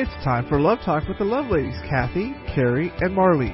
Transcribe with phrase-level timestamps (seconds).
[0.00, 3.50] It's time for Love Talk with the Love Ladies, Cathy, Kerri, and Marley.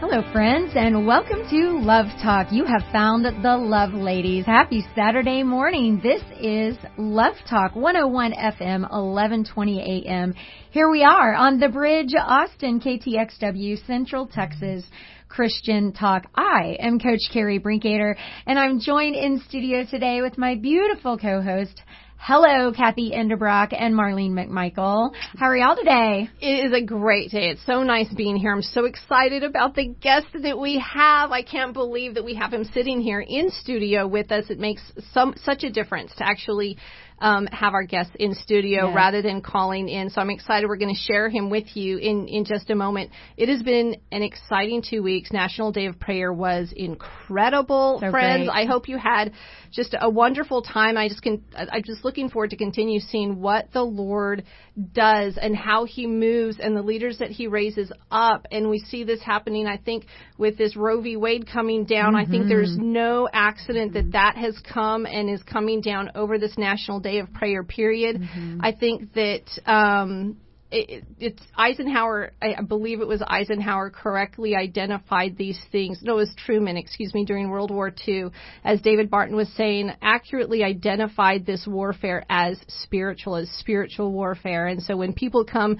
[0.00, 2.48] Hello, friends, and welcome to Love Talk.
[2.52, 4.44] You have found the Love Ladies.
[4.44, 5.98] Happy Saturday morning.
[6.02, 10.34] This is Love Talk 101 FM, 1120 AM.
[10.72, 14.84] Here we are on the bridge, Austin, KTXW, Central Texas.
[15.30, 16.24] Christian Talk.
[16.34, 18.14] I am Coach Kerri Brinkater,
[18.46, 21.80] and I'm joined in studio today with my beautiful co-host,
[22.24, 25.12] Hello, Cathy Enderbrock and Marlene McMichael.
[25.36, 26.30] How are y'all today?
[26.40, 27.50] It is a great day.
[27.50, 28.52] It's so nice being here.
[28.52, 31.32] I'm so excited about the guest that we have.
[31.32, 34.50] I can't believe that we have him sitting here in studio with us.
[34.50, 36.78] It makes some such a difference to actually
[37.22, 38.96] um, have our guests in studio yes.
[38.96, 40.10] rather than calling in.
[40.10, 40.66] So I'm excited.
[40.66, 43.12] We're going to share him with you in, in just a moment.
[43.36, 45.32] It has been an exciting two weeks.
[45.32, 48.48] National Day of Prayer was incredible, so friends.
[48.48, 48.62] Great.
[48.62, 49.32] I hope you had
[49.70, 50.98] just a wonderful time.
[50.98, 54.42] I just can, I'm just looking forward to continue seeing what the Lord
[54.92, 58.46] does and how He moves and the leaders that He raises up.
[58.50, 60.06] And we see this happening, I think,
[60.38, 61.16] with this Roe v.
[61.16, 62.14] Wade coming down.
[62.14, 62.28] Mm-hmm.
[62.28, 62.92] I think there's mm-hmm.
[62.92, 67.32] no accident that that has come and is coming down over this National Day of
[67.32, 68.20] Prayer period.
[68.20, 68.60] Mm-hmm.
[68.62, 70.38] I think that um,
[70.72, 76.00] it, it's Eisenhower, I believe it was Eisenhower correctly identified these things.
[76.02, 78.26] No, it was Truman, excuse me, during World War II,
[78.64, 84.66] as David Barton was saying, accurately identified this warfare as spiritual, as spiritual warfare.
[84.66, 85.78] And so when people come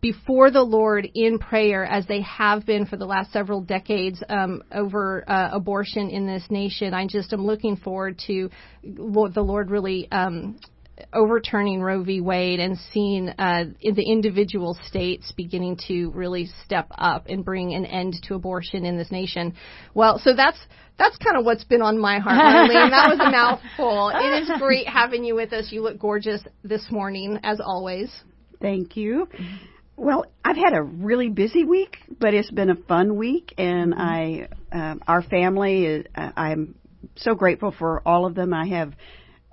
[0.00, 4.64] before the Lord in prayer, as they have been for the last several decades um,
[4.72, 8.50] over uh, abortion in this nation, I just am looking forward to
[8.82, 10.58] what the Lord really um,
[11.12, 12.20] overturning Roe v.
[12.20, 17.84] Wade and seeing uh, the individual states beginning to really step up and bring an
[17.84, 19.54] end to abortion in this nation.
[19.94, 20.58] Well, so that's
[20.98, 22.90] that's kind of what's been on my heart, Marlene.
[22.90, 24.10] that was a mouthful.
[24.14, 25.72] It is great having you with us.
[25.72, 28.12] You look gorgeous this morning, as always.
[28.60, 29.28] Thank you.
[29.96, 34.48] Well, I've had a really busy week, but it's been a fun week, and I,
[34.70, 36.76] uh, our family, is, uh, I'm
[37.16, 38.54] so grateful for all of them.
[38.54, 38.94] I have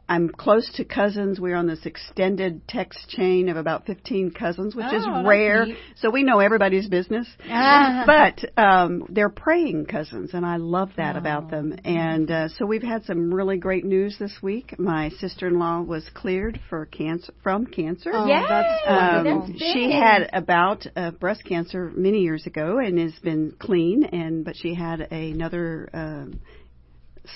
[0.10, 1.40] I'm close to cousins.
[1.40, 5.68] We're on this extended text chain of about 15 cousins, which oh, is rare.
[5.98, 7.28] So we know everybody's business.
[7.48, 8.04] Ah.
[8.08, 11.20] but um, they're praying cousins, and I love that oh.
[11.20, 11.76] about them.
[11.86, 14.80] And uh, so we've had some really great news this week.
[14.80, 18.10] My sister-in-law was cleared for cancer from cancer.
[18.12, 18.44] Oh, Yay!
[18.50, 24.06] that's um, She had about uh, breast cancer many years ago and has been clean,
[24.06, 25.88] and but she had another.
[25.94, 26.40] Um,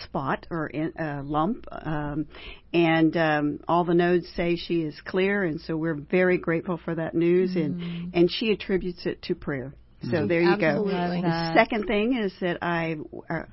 [0.04, 2.28] spot or in, uh, lump, um,
[2.74, 6.96] and um, all the nodes say she is clear, and so we're very grateful for
[6.96, 9.74] that news, mm and and she attributes it to prayer.
[10.04, 10.28] So mm-hmm.
[10.28, 11.22] there you Absolutely.
[11.22, 11.28] go.
[11.28, 12.98] The second thing is that I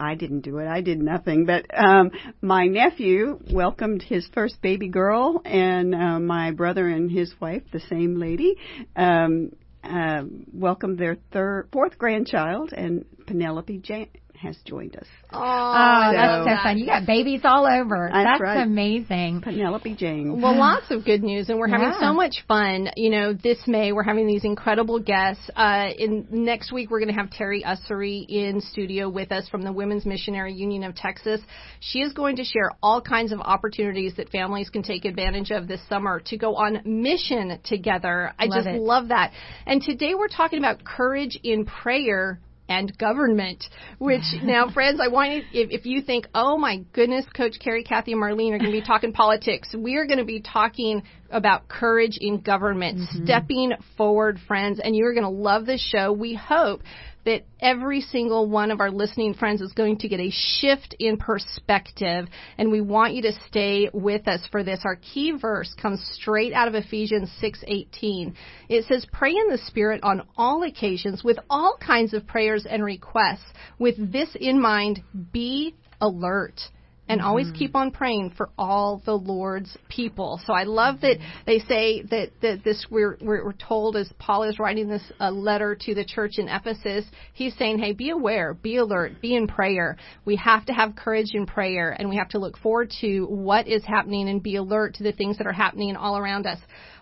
[0.00, 0.66] I didn't do it.
[0.66, 1.46] I did nothing.
[1.46, 2.10] But um,
[2.42, 7.80] my nephew welcomed his first baby girl, and uh, my brother and his wife, the
[7.80, 8.56] same lady,
[8.96, 9.52] um,
[9.84, 14.08] uh, welcomed their third, fourth grandchild, and Penelope Jan-
[14.40, 15.06] has joined us.
[15.32, 16.78] Oh, oh that's so fun.
[16.78, 18.08] You got babies all over.
[18.10, 18.62] That's, that's right.
[18.62, 19.42] amazing.
[19.42, 20.40] Penelope Jane.
[20.40, 22.00] Well, lots of good news, and we're having yeah.
[22.00, 22.88] so much fun.
[22.96, 25.50] You know, this May we're having these incredible guests.
[25.54, 29.62] Uh, in next week we're going to have Terry Ussery in studio with us from
[29.62, 31.40] the Women's Missionary Union of Texas.
[31.80, 35.68] She is going to share all kinds of opportunities that families can take advantage of
[35.68, 38.32] this summer to go on mission together.
[38.38, 38.80] I love just it.
[38.80, 39.32] love that.
[39.66, 43.64] And today we're talking about courage in prayer and government.
[43.98, 47.86] Which now, friends, I want you if, if you think, oh my goodness, Coach Kerri,
[47.86, 51.02] Cathy, and Marlene are going to be talking politics, we are going to be talking
[51.30, 53.24] about courage in government, mm-hmm.
[53.24, 56.12] stepping forward, friends, and you're going to love this show.
[56.12, 56.82] We hope
[57.24, 61.16] that every single one of our listening friends is going to get a shift in
[61.16, 62.26] perspective,
[62.58, 64.80] and we want you to stay with us for this.
[64.84, 68.34] Our key verse comes straight out of Ephesians 6:18.
[68.68, 72.84] It says, "Pray in the Spirit on all occasions with all kinds of prayers and
[72.84, 73.52] requests.
[73.78, 75.02] With this in mind,
[75.32, 76.70] be alert."
[77.10, 77.28] And mm-hmm.
[77.28, 80.40] always keep on praying for all the Lord's people.
[80.46, 84.60] So I love that they say that, that this we're, we're told as Paul is
[84.60, 88.76] writing this uh, letter to the church in Ephesus, he's saying, hey, be aware, be
[88.76, 89.96] alert, be in prayer.
[90.24, 93.66] We have to have courage in prayer, and we have to look forward to what
[93.66, 96.58] is happening and be alert to the things that are happening all around us.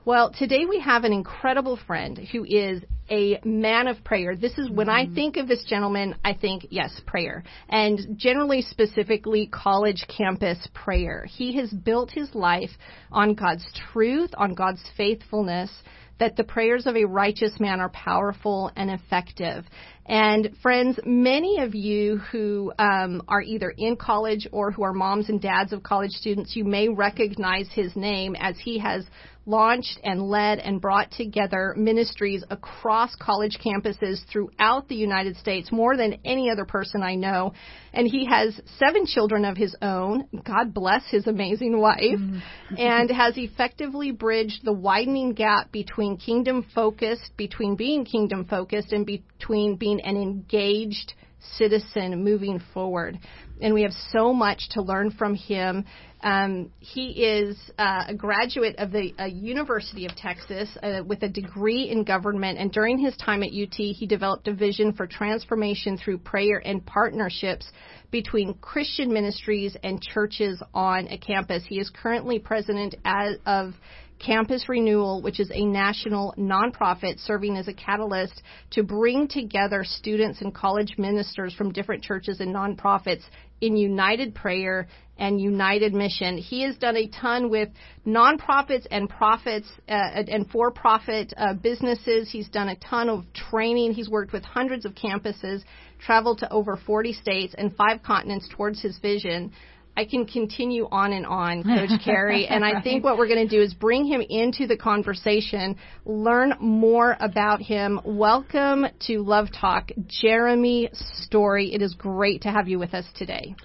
[0.08, 4.36] Well, today we have an incredible friend who is a man of prayer.
[4.36, 5.14] This is when I mm-hmm.
[5.14, 7.44] think of this gentleman, I think, yes, prayer.
[7.68, 11.26] And generally, specifically, college campus prayer.
[11.28, 12.70] He has built his life
[13.12, 15.70] on God's truth, on God's faithfulness,
[16.18, 19.66] that the prayers of a righteous man are powerful and effective.
[20.06, 25.28] And friends, many of you who um, are either in college or who are moms
[25.28, 29.04] and dads of college students, you may recognize his name as he has
[29.48, 35.96] launched and led and brought together ministries across college campuses throughout the United States, more
[35.96, 37.54] than any other person I know.
[37.92, 40.28] And he has seven children of his own.
[40.44, 41.98] God bless his amazing wife.
[41.98, 42.76] Mm-hmm.
[42.76, 49.06] and has effectively bridged the widening gap between kingdom focused, between being kingdom focused and
[49.06, 51.14] between being an engaged
[51.56, 53.18] citizen moving forward.
[53.60, 55.84] And we have so much to learn from him.
[56.22, 61.28] Um, he is uh, a graduate of the uh, University of Texas uh, with a
[61.28, 65.96] degree in government, and during his time at UT, he developed a vision for transformation
[65.96, 67.70] through prayer and partnerships
[68.10, 71.64] between Christian ministries and churches on a campus.
[71.68, 73.74] He is currently president as, of
[74.18, 80.40] Campus Renewal, which is a national nonprofit serving as a catalyst to bring together students
[80.40, 83.22] and college ministers from different churches and nonprofits
[83.60, 84.86] in united prayer
[85.18, 86.38] and united mission.
[86.38, 87.68] He has done a ton with
[88.06, 92.30] nonprofits and profits uh, and for-profit uh, businesses.
[92.30, 93.94] He's done a ton of training.
[93.94, 95.62] He's worked with hundreds of campuses,
[95.98, 99.52] traveled to over 40 states and five continents towards his vision.
[99.98, 103.56] I can continue on and on, Coach Kerri, and I think what we're going to
[103.56, 108.00] do is bring him into the conversation, learn more about him.
[108.04, 111.74] Welcome to Love Talk, Jeremy Story.
[111.74, 113.56] It is great to have you with us today.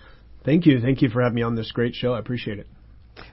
[0.44, 0.82] Thank you.
[0.82, 2.14] Thank you for having me on this great show.
[2.16, 2.66] I appreciate it.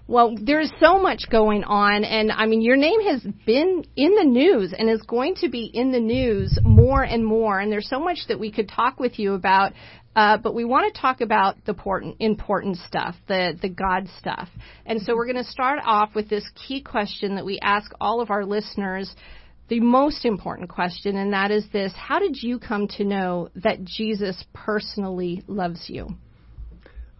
[0.07, 4.25] Well, there's so much going on, and I mean, your name has been in the
[4.25, 8.01] news and is going to be in the news more and more, and there's so
[8.01, 9.73] much that we could talk with you about.
[10.17, 14.49] Uh, but we want to talk about the important, important stuff, the, the God stuff.
[14.85, 18.21] And so we're going to start off with this key question that we ask all
[18.21, 19.15] of our listeners,
[19.69, 23.85] the most important question, and that is this How did you come to know that
[23.85, 26.09] Jesus personally loves you?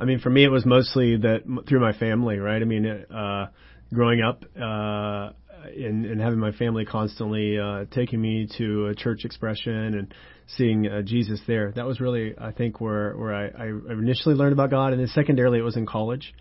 [0.01, 2.61] I mean, for me, it was mostly that through my family, right?
[2.61, 3.51] I mean, uh,
[3.95, 5.31] growing up, uh,
[5.65, 10.15] and, and having my family constantly uh, taking me to a church expression and
[10.57, 11.73] seeing uh, Jesus there.
[11.73, 15.09] That was really, I think, where where I, I initially learned about God, and then
[15.09, 16.35] secondarily, it was in college.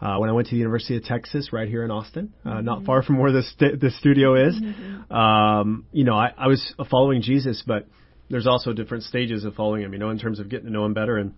[0.00, 2.64] Uh, when I went to the University of Texas, right here in Austin, uh, mm-hmm.
[2.64, 4.60] not far from where the st- the studio is.
[4.60, 5.12] Mm-hmm.
[5.12, 7.86] Um, you know, I, I was following Jesus, but
[8.28, 9.92] there's also different stages of following him.
[9.92, 11.18] You know, in terms of getting to know him better.
[11.18, 11.34] And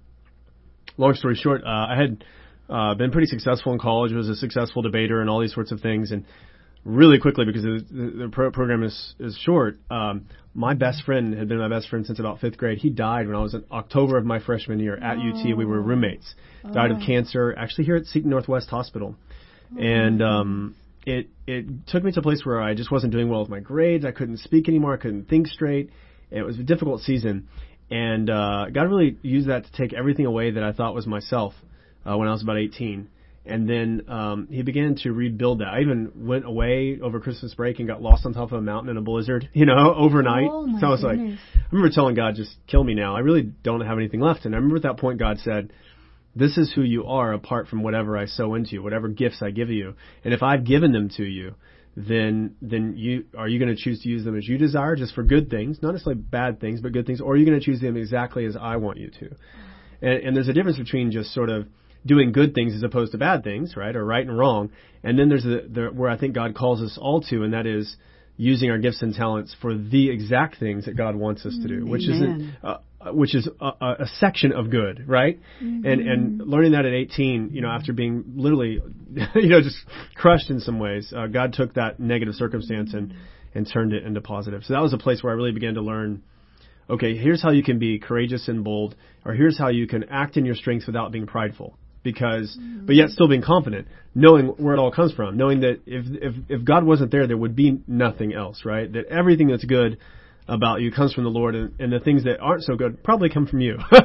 [0.96, 2.24] long story short, uh, I had
[2.70, 5.80] uh, been pretty successful in college, was a successful debater, and all these sorts of
[5.80, 6.10] things.
[6.10, 6.24] And
[6.84, 9.78] really quickly because the, the pro- program is is short.
[9.90, 12.78] Um, my best friend had been my best friend since about fifth grade.
[12.78, 15.30] He died when I was in October of my freshman year at oh.
[15.30, 15.56] UT.
[15.56, 16.34] We were roommates.
[16.64, 16.72] Oh.
[16.72, 17.06] Died of oh.
[17.06, 19.16] cancer, actually here at Seton Northwest Hospital,
[19.74, 19.78] oh.
[19.78, 20.76] and um,
[21.06, 23.60] it it took me to a place where I just wasn't doing well with my
[23.60, 24.04] grades.
[24.04, 24.94] I couldn't speak anymore.
[24.94, 25.90] I couldn't think straight.
[26.30, 27.48] It was a difficult season,
[27.90, 31.54] and uh, God really used that to take everything away that I thought was myself
[32.04, 33.08] uh, when I was about 18
[33.46, 35.68] and then um, he began to rebuild that.
[35.68, 38.90] I even went away over Christmas break and got lost on top of a mountain
[38.90, 40.48] in a blizzard, you know, overnight.
[40.50, 41.38] Oh, so I was goodness.
[41.54, 43.14] like, I remember telling God, just kill me now.
[43.14, 44.46] I really don't have anything left.
[44.46, 45.72] And I remember at that point God said,
[46.34, 49.50] this is who you are apart from whatever I sow into you, whatever gifts I
[49.50, 49.94] give you.
[50.24, 51.54] And if I've given them to you,
[51.96, 55.14] then then you are you going to choose to use them as you desire, just
[55.14, 57.64] for good things, not necessarily bad things, but good things, or are you going to
[57.64, 59.36] choose them exactly as I want you to?
[60.02, 61.68] And, and there's a difference between just sort of
[62.06, 64.70] doing good things as opposed to bad things, right, or right and wrong.
[65.02, 67.66] And then there's the, the where I think God calls us all to, and that
[67.66, 67.96] is
[68.36, 71.86] using our gifts and talents for the exact things that God wants us to do,
[71.86, 72.20] which is
[72.62, 72.78] uh,
[73.12, 75.38] which is a, a, section of good, right?
[75.62, 75.86] Mm-hmm.
[75.86, 78.80] And and learning that at 18, you know, after being literally,
[79.34, 79.76] you know, just
[80.14, 83.14] crushed in some ways, uh, God took that negative circumstance and
[83.54, 84.64] and turned it into positive.
[84.64, 86.22] So that was a place where I really began to learn.
[86.90, 88.94] Okay, here's how you can be courageous and bold,
[89.24, 92.86] or here's how you can act in your strengths without being prideful because, mm-hmm.
[92.86, 96.34] but yet still being confident, knowing where it all comes from, knowing that if if
[96.48, 98.92] if God wasn't there, there would be nothing else, right?
[98.92, 99.98] That everything that's good
[100.46, 103.30] about you comes from the Lord, and, and the things that aren't so good probably
[103.30, 103.78] come from you.
[103.92, 103.98] you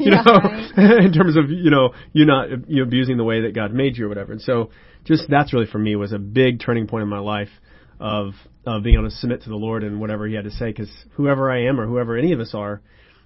[0.00, 1.04] yeah, know, right.
[1.04, 4.06] in terms of you know you're not you abusing the way that God made you
[4.06, 4.32] or whatever.
[4.32, 4.70] And so,
[5.04, 7.50] just that's really for me was a big turning point in my life
[7.98, 8.32] of
[8.66, 10.90] of being able to submit to the Lord and whatever He had to say, because
[11.12, 12.82] whoever I am or whoever any of us are,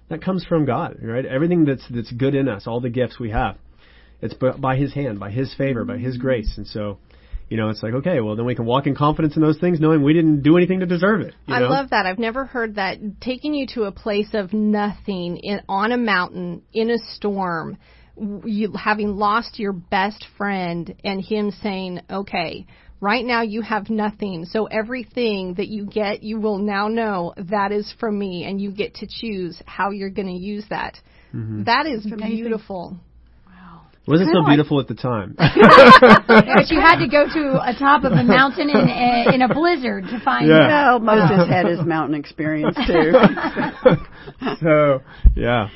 [0.09, 1.25] that comes from God, right?
[1.25, 3.57] Everything that's that's good in us, all the gifts we have
[4.21, 6.53] it's by His hand, by His favor, by His grace.
[6.57, 6.99] And so,
[7.49, 9.79] you know, it's like, okay, well, then we can walk in confidence in those things,
[9.79, 11.33] knowing we didn't do anything to deserve it.
[11.47, 11.69] I know?
[11.69, 12.05] love that.
[12.05, 12.97] I've never heard that.
[13.21, 17.77] Taking you to a place of nothing in, on a mountain in a storm,
[18.45, 22.65] you having lost your best friend, and him saying, okay,
[23.01, 24.45] Right now you have nothing.
[24.45, 28.71] So everything that you get, you will now know that is from me and you
[28.71, 30.99] get to choose how you're going to use that.
[31.33, 31.63] Mm-hmm.
[31.63, 32.99] That is beautiful.
[34.11, 35.35] It wasn't so beautiful at the time.
[35.37, 39.47] but you had to go to a top of a mountain in a, in a
[39.47, 40.49] blizzard to find.
[40.49, 40.89] Yeah.
[40.89, 43.13] Well, Moses had his mountain experience too.
[44.61, 44.99] so,
[45.33, 45.69] yeah.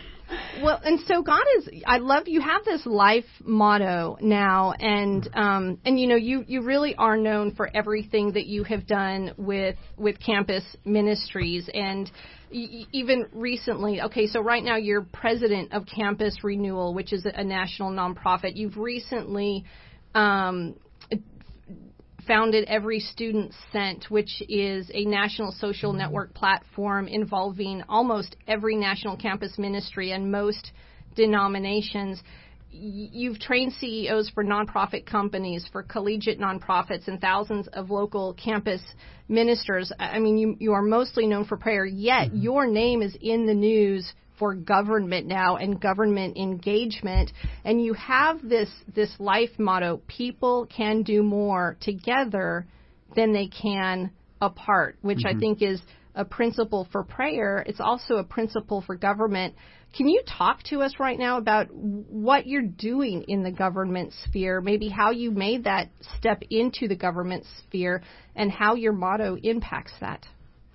[0.62, 1.70] Well, and so God is.
[1.86, 6.62] I love you have this life motto now, and um, and you know you you
[6.63, 12.10] really are known for everything that you have done with with campus ministries, and
[12.51, 14.01] even recently.
[14.01, 18.56] Okay, so right now you're president of Campus Renewal, which is a national nonprofit.
[18.56, 19.65] You've recently
[20.13, 20.75] um,
[22.27, 29.17] founded Every Student Sent, which is a national social network platform involving almost every national
[29.17, 30.72] campus ministry and most
[31.15, 32.22] denominations.
[32.72, 38.82] You've trained CEOs for nonprofit companies, for collegiate nonprofits, and thousands of local campus
[39.29, 39.91] ministers.
[39.98, 42.41] I mean, you, you are mostly known for prayer, yet mm-hmm.
[42.41, 47.32] your name is in the news for government now and government engagement.
[47.63, 52.68] And you have this this life motto people can do more together
[53.15, 54.12] than they can
[54.42, 55.38] apart which mm-hmm.
[55.38, 55.82] i think is
[56.15, 57.63] a principle for prayer.
[57.68, 59.54] It's also a principle for government.
[59.96, 64.60] Can you talk to us right now about what you're doing in the government sphere
[64.62, 68.01] maybe how you made that step into the government sphere
[68.36, 70.25] and how your motto impacts that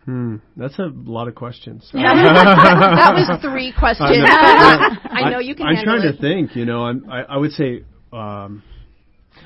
[0.05, 1.89] Hmm, that's a lot of questions.
[1.93, 4.11] that was three questions.
[4.11, 5.67] I know, I know you can.
[5.67, 6.13] I'm trying it.
[6.13, 6.57] to think.
[6.57, 8.63] You know, I'm, I, I would say um,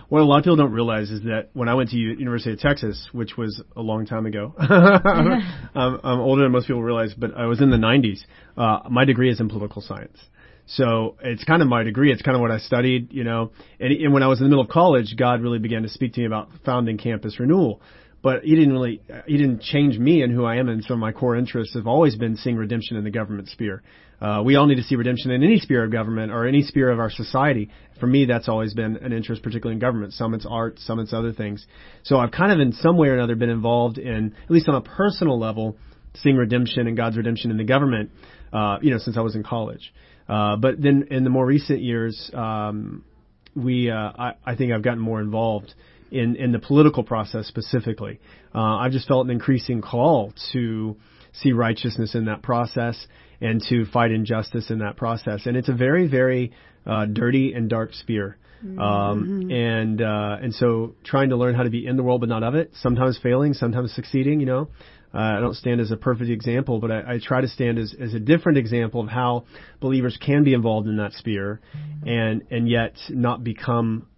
[0.08, 2.52] what a lot of people don't realize is that when I went to U- University
[2.52, 7.14] of Texas, which was a long time ago, um, I'm older than most people realize,
[7.14, 8.20] but I was in the 90s.
[8.56, 10.18] Uh, my degree is in political science.
[10.66, 12.10] So it's kind of my degree.
[12.10, 13.52] It's kind of what I studied, you know.
[13.78, 16.14] And, and when I was in the middle of college, God really began to speak
[16.14, 17.82] to me about founding Campus Renewal
[18.24, 21.12] but he didn't really he didn't change me and who I am and so my
[21.12, 23.82] core interests have always been seeing redemption in the government sphere.
[24.18, 26.90] Uh, we all need to see redemption in any sphere of government or any sphere
[26.90, 27.68] of our society.
[28.00, 30.14] For me, that's always been an interest, particularly in government.
[30.14, 31.66] Some it's art, some it's other things.
[32.04, 34.76] So I've kind of in some way or another been involved in, at least on
[34.76, 35.76] a personal level,
[36.14, 38.10] seeing redemption and God's redemption in the government,
[38.54, 39.92] uh, you know, since I was in college.
[40.26, 43.04] Uh, but then in the more recent years, um,
[43.54, 45.74] we, uh, I, I think I've gotten more involved
[46.14, 48.20] in, in the political process specifically.
[48.54, 50.96] Uh, I've just felt an increasing call to
[51.32, 53.06] see righteousness in that process
[53.40, 55.46] and to fight injustice in that process.
[55.46, 56.52] And it's a very, very
[56.86, 58.38] uh, dirty and dark sphere.
[58.62, 59.50] Um, mm-hmm.
[59.50, 62.42] and uh, and so trying to learn how to be in the world but not
[62.42, 62.70] of it.
[62.80, 64.40] Sometimes failing, sometimes succeeding.
[64.40, 64.68] You know,
[65.14, 67.94] uh, I don't stand as a perfect example, but I, I try to stand as,
[67.98, 69.44] as a different example of how
[69.80, 71.60] believers can be involved in that sphere,
[72.04, 74.08] and and yet not become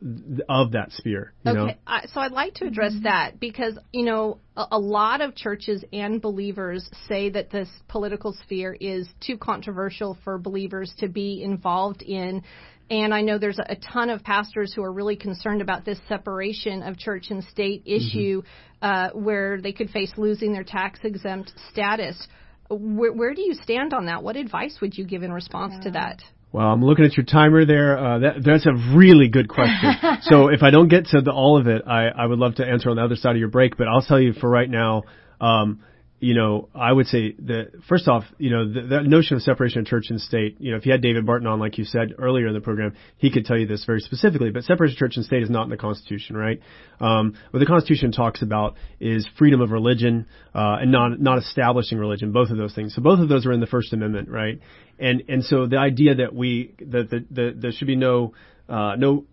[0.49, 1.35] of that sphere.
[1.47, 5.85] okay, so I'd like to address that because you know a, a lot of churches
[5.93, 12.01] and believers say that this political sphere is too controversial for believers to be involved
[12.03, 12.43] in.
[12.89, 16.83] And I know there's a ton of pastors who are really concerned about this separation
[16.83, 17.95] of church and state mm-hmm.
[17.95, 19.17] issue mm-hmm.
[19.17, 22.29] uh, where they could face losing their tax exempt status.
[22.69, 24.23] Where, where, do you stand on that?
[24.23, 25.81] What advice would you give in response yeah.
[25.83, 26.23] to that?
[26.53, 27.99] Well, I'm looking at your timer there.
[27.99, 29.93] Uh, that, that's a really good question.
[30.23, 32.65] so if I don't get to the, all of it, I, I would love to
[32.65, 33.77] answer on the other side of your break.
[33.77, 35.03] But I'll tell you for right now,
[35.41, 35.81] um,
[36.19, 39.81] you know, I would say that first off, you know, the, that notion of separation
[39.81, 42.15] of church and state, you know, if you had David Barton on, like you said
[42.19, 45.17] earlier in the program, he could tell you this very specifically, but separation of church
[45.17, 46.61] and state is not in the Constitution, right?
[47.01, 51.99] Um, what the Constitution talks about is freedom of religion, uh, and not, not establishing
[51.99, 52.95] religion, both of those things.
[52.95, 54.59] So both of those are in the First Amendment, right?
[54.99, 58.33] And, and so the idea that we, that, that, that there should be no,
[58.71, 59.27] uh, no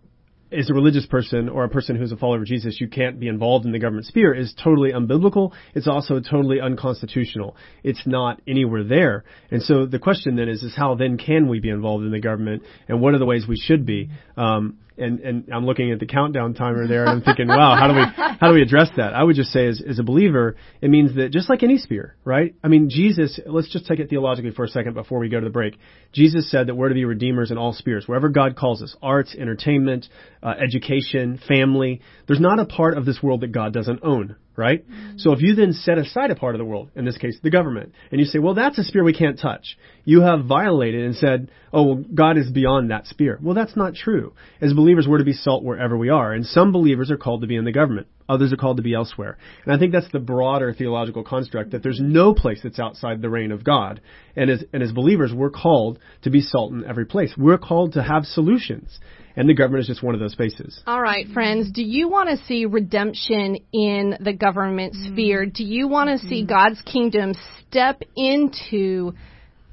[0.58, 3.28] as a religious person or a person who's a follower of Jesus, you can't be
[3.28, 5.52] involved in the government sphere is totally unbiblical.
[5.74, 7.56] It's also totally unconstitutional.
[7.82, 9.24] It's not anywhere there.
[9.50, 12.20] And so the question then is, is how then can we be involved in the
[12.20, 14.10] government and what are the ways we should be?
[14.36, 17.88] Um, and and I'm looking at the countdown timer there, and I'm thinking, wow, how
[17.88, 19.14] do we how do we address that?
[19.14, 22.16] I would just say, as as a believer, it means that just like any sphere,
[22.24, 22.54] right?
[22.62, 23.38] I mean, Jesus.
[23.46, 25.78] Let's just take it theologically for a second before we go to the break.
[26.12, 29.34] Jesus said that we're to be redeemers in all spheres, wherever God calls us, arts,
[29.38, 30.08] entertainment,
[30.42, 32.00] uh, education, family.
[32.26, 34.88] There's not a part of this world that God doesn't own, right?
[34.88, 35.18] Mm-hmm.
[35.18, 37.50] So if you then set aside a part of the world, in this case the
[37.50, 41.16] government, and you say, well, that's a sphere we can't touch, you have violated and
[41.16, 43.38] said, oh, well, God is beyond that sphere.
[43.42, 44.34] Well, that's not true.
[44.60, 47.46] As believers, we're to be salt wherever we are, and some believers are called to
[47.46, 48.06] be in the government.
[48.28, 49.36] Others are called to be elsewhere.
[49.64, 53.28] And I think that's the broader theological construct that there's no place that's outside the
[53.28, 54.00] reign of God.
[54.34, 57.34] And as, and as believers, we're called to be salt in every place.
[57.36, 58.98] We're called to have solutions.
[59.36, 60.80] And the government is just one of those spaces.
[60.86, 61.72] All right, friends.
[61.72, 65.12] Do you want to see redemption in the government mm-hmm.
[65.12, 65.46] sphere?
[65.46, 66.52] Do you want to see mm-hmm.
[66.52, 67.34] God's kingdom
[67.68, 69.12] step into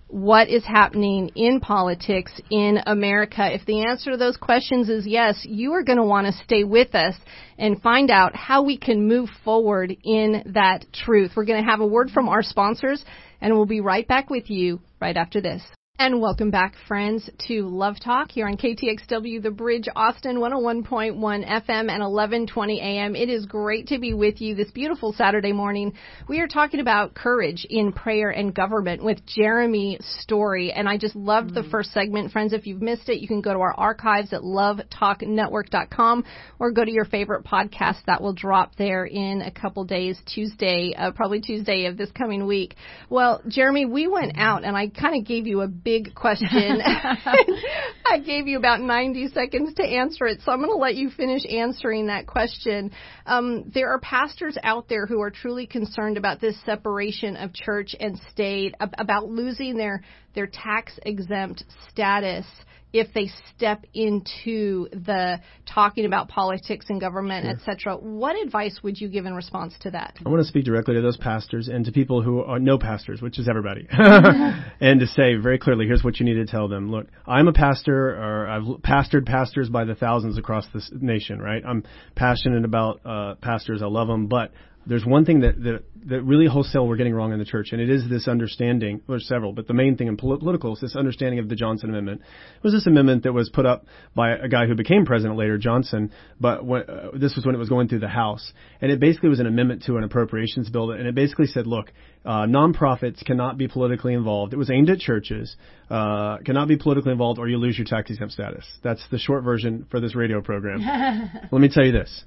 [0.08, 3.54] what is happening in politics in America?
[3.54, 6.64] If the answer to those questions is yes, you are going to want to stay
[6.64, 7.16] with us
[7.58, 11.32] and find out how we can move forward in that truth.
[11.36, 13.06] We're going to have a word from our sponsors
[13.40, 15.62] and we'll be right back with you right after this.
[16.04, 21.70] And welcome back, friends, to Love Talk here on KTXW The Bridge, Austin 101.1 FM
[21.70, 23.16] and 1120 AM.
[23.16, 25.94] It is great to be with you this beautiful Saturday morning.
[26.28, 30.72] We are talking about courage in prayer and government with Jeremy Story.
[30.72, 32.32] And I just loved the first segment.
[32.32, 36.26] Friends, if you've missed it, you can go to our archives at lovetalknetwork.com
[36.58, 40.96] or go to your favorite podcast that will drop there in a couple days, Tuesday,
[40.98, 42.76] uh, probably Tuesday of this coming week.
[43.08, 46.82] Well, Jeremy, we went out and I kind of gave you a big question.
[48.06, 51.10] I gave you about 90 seconds to answer it, so I'm going to let you
[51.10, 52.92] finish answering that question.
[53.26, 57.96] Um, there are pastors out there who are truly concerned about this separation of church
[58.00, 62.46] and state, ab- about losing their their tax exempt status
[62.94, 67.74] if they step into the talking about politics and government, Sure.
[67.74, 67.96] etc.
[67.98, 70.18] What advice would you give in response to that?
[70.26, 73.22] I want to speak directly to those pastors and to people who are no pastors,
[73.22, 76.92] which is everybody, and to say very clearly, here's what you need to tell them.
[76.92, 81.64] Look, I'm a pastor, or I've pastored pastors by the thousands across this nation, right?
[81.66, 81.84] I'm
[82.16, 83.82] passionate about uh, pastors.
[83.82, 84.52] I love them, but
[84.92, 87.80] there's one thing that, that that really wholesale we're getting wrong in the church, and
[87.80, 89.02] it is this understanding.
[89.08, 91.90] There's several, but the main thing in pol- political is this understanding of the Johnson
[91.90, 92.22] Amendment.
[92.22, 95.58] It was this amendment that was put up by a guy who became president later,
[95.58, 99.00] Johnson, but when, uh, this was when it was going through the House, and it
[99.00, 101.94] basically was an amendment to an appropriations bill, and it basically said, look,
[102.26, 104.52] uh, nonprofits cannot be politically involved.
[104.52, 105.56] It was aimed at churches,
[105.90, 108.66] uh, cannot be politically involved, or you lose your tax exempt status.
[108.84, 110.82] That's the short version for this radio program.
[111.52, 112.26] Let me tell you this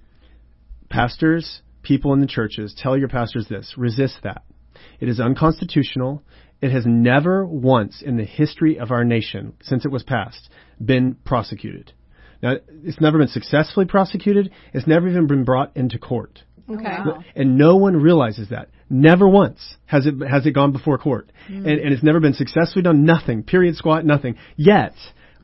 [0.88, 4.42] pastors, people in the churches, tell your pastors this resist that.
[5.00, 6.22] It is unconstitutional.
[6.60, 10.48] It has never once in the history of our nation, since it was passed,
[10.84, 11.92] been prosecuted.
[12.42, 14.50] Now, it's never been successfully prosecuted.
[14.72, 16.42] It's never even been brought into court.
[16.68, 16.84] Oh, okay.
[16.84, 17.22] wow.
[17.34, 18.68] And no one realizes that.
[18.90, 21.66] Never once has it has it gone before court, hmm.
[21.66, 23.04] and, and it's never been successfully done.
[23.04, 23.42] Nothing.
[23.42, 23.76] Period.
[23.76, 24.04] Squat.
[24.04, 24.36] Nothing.
[24.56, 24.92] Yet,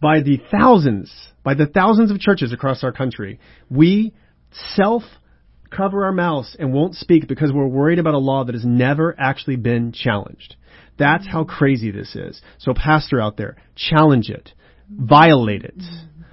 [0.01, 1.13] by the thousands,
[1.43, 4.13] by the thousands of churches across our country, we
[4.75, 5.03] self
[5.71, 9.15] cover our mouths and won't speak because we're worried about a law that has never
[9.19, 10.57] actually been challenged.
[10.99, 12.43] That's how crazy this is.
[12.59, 14.53] So, pastor out there, challenge it,
[14.91, 15.83] violate it,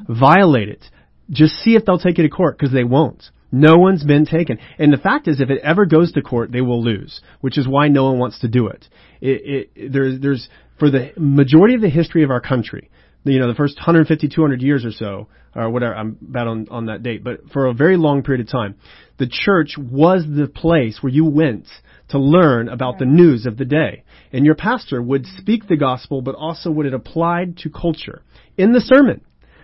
[0.09, 0.83] violate it.
[1.29, 3.23] Just see if they'll take it to court because they won't.
[3.51, 4.59] No one's been taken.
[4.77, 7.67] And the fact is, if it ever goes to court, they will lose, which is
[7.67, 8.85] why no one wants to do it.
[9.21, 12.89] It, it there's, there's, for the majority of the history of our country,
[13.23, 16.85] you know, the first 150, 200 years or so, or whatever, I'm bad on, on
[16.85, 18.75] that date, but for a very long period of time,
[19.17, 21.65] the church was the place where you went
[22.09, 24.03] to learn about the news of the day.
[24.31, 28.21] And your pastor would speak the gospel, but also what it applied to culture
[28.57, 29.21] in the sermon.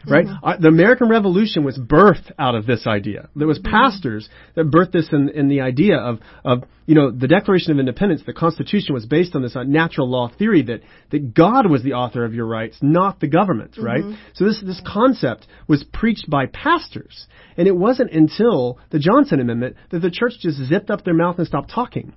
[0.07, 0.25] Right?
[0.43, 3.29] Uh, the American Revolution was birthed out of this idea.
[3.35, 7.27] There was pastors that birthed this in, in the idea of, of, you know, the
[7.27, 11.33] Declaration of Independence, the Constitution was based on this uh, natural law theory that, that
[11.33, 14.03] God was the author of your rights, not the government, right?
[14.33, 17.27] So this, this concept was preached by pastors.
[17.55, 21.37] And it wasn't until the Johnson Amendment that the church just zipped up their mouth
[21.37, 22.13] and stopped talking.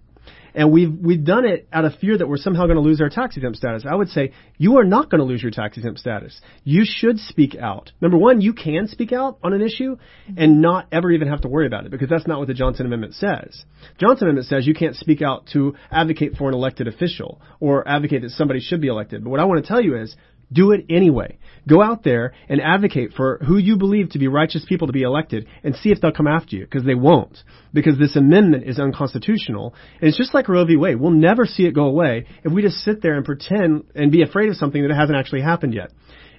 [0.54, 3.10] And we've we've done it out of fear that we're somehow going to lose our
[3.10, 3.84] tax exempt status.
[3.88, 6.40] I would say you are not going to lose your tax exempt status.
[6.64, 7.92] You should speak out.
[8.00, 9.96] Number one, you can speak out on an issue
[10.36, 12.86] and not ever even have to worry about it because that's not what the Johnson
[12.86, 13.64] Amendment says.
[13.98, 18.22] Johnson Amendment says you can't speak out to advocate for an elected official or advocate
[18.22, 19.24] that somebody should be elected.
[19.24, 20.16] But what I want to tell you is
[20.52, 21.38] do it anyway.
[21.68, 25.02] Go out there and advocate for who you believe to be righteous people to be
[25.02, 27.38] elected and see if they'll come after you because they won't.
[27.72, 29.74] Because this amendment is unconstitutional.
[30.00, 30.76] And it's just like Roe v.
[30.76, 31.00] Wade.
[31.00, 34.22] We'll never see it go away if we just sit there and pretend and be
[34.22, 35.90] afraid of something that hasn't actually happened yet.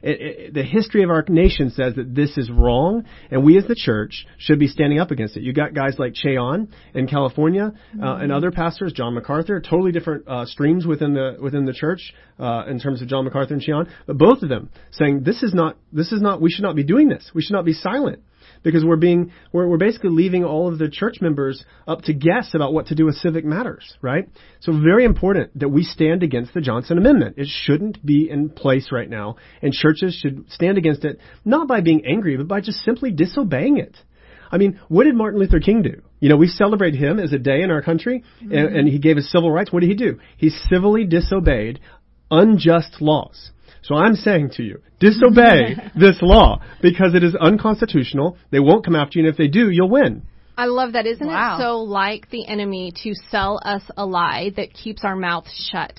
[0.08, 3.66] It, it, the history of our nation says that this is wrong, and we as
[3.68, 5.44] the church should be standing up against it.
[5.44, 9.92] You got guys like Che Ahn in California, uh, and other pastors, John MacArthur, totally
[9.92, 13.62] different uh, streams within the within the church uh, in terms of John MacArthur and
[13.62, 16.64] Che Ahn, but both of them saying this is not this is not we should
[16.64, 17.30] not be doing this.
[17.36, 18.22] We should not be silent
[18.64, 22.52] because we're being we're, we're basically leaving all of the church members up to guess
[22.54, 24.30] about what to do with civic matters, right?
[24.60, 27.36] So very important that we stand against the Johnson Amendment.
[27.38, 31.82] It shouldn't be in place right now, and churches should stand against it not by
[31.82, 33.96] being angry, but by just simply disobeying it.
[34.52, 36.02] I mean, what did Martin Luther King do?
[36.20, 38.76] You know, we celebrate him as a day in our country, and, mm-hmm.
[38.76, 39.72] and he gave us civil rights.
[39.72, 40.20] What did he do?
[40.38, 41.80] He civilly disobeyed
[42.32, 43.52] unjust laws.
[43.82, 48.38] So I'm saying to you, disobey this law because it is unconstitutional.
[48.52, 50.24] They won't come after you, and if they do, you'll win.
[50.58, 51.06] I love that.
[51.06, 51.58] Isn't Wow.
[51.58, 55.94] it so like the enemy to sell us a lie that keeps our mouths shut?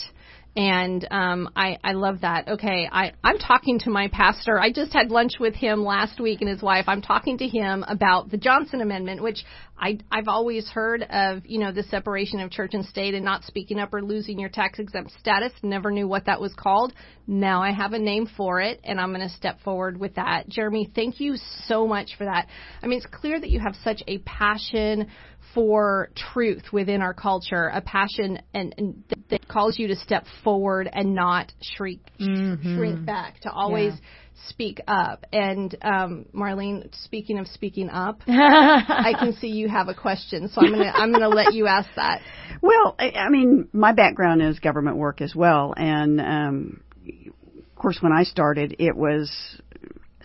[0.59, 2.49] And um, I, I love that.
[2.49, 4.59] Okay, I, I'm talking to my pastor.
[4.59, 6.87] I just had lunch with him last week and his wife.
[6.89, 9.45] I'm talking to him about the Johnson Amendment, which
[9.79, 13.45] I, I've always heard of, you know, the separation of church and state and not
[13.45, 15.53] speaking up or losing your tax exempt status.
[15.63, 16.93] Never knew what that was called.
[17.29, 20.49] Now I have a name for it, and I'm going to step forward with that.
[20.49, 22.49] Jeremy, thank you so much for that.
[22.83, 25.07] I mean, it's clear that you have such a passion
[25.55, 30.25] for truth within our culture, a passion and, and that, that calls you to step
[30.45, 33.95] forward and not shrink shrink back, to always
[34.49, 35.25] speak up.
[35.33, 40.61] And um, Marlene, speaking of speaking up, I can see you have a question, so
[40.61, 42.21] I'm gonna I'm gonna let you ask that.
[42.61, 47.99] Well, I, I mean, my background is government work as well, and um, of course,
[48.01, 49.31] when I started, it was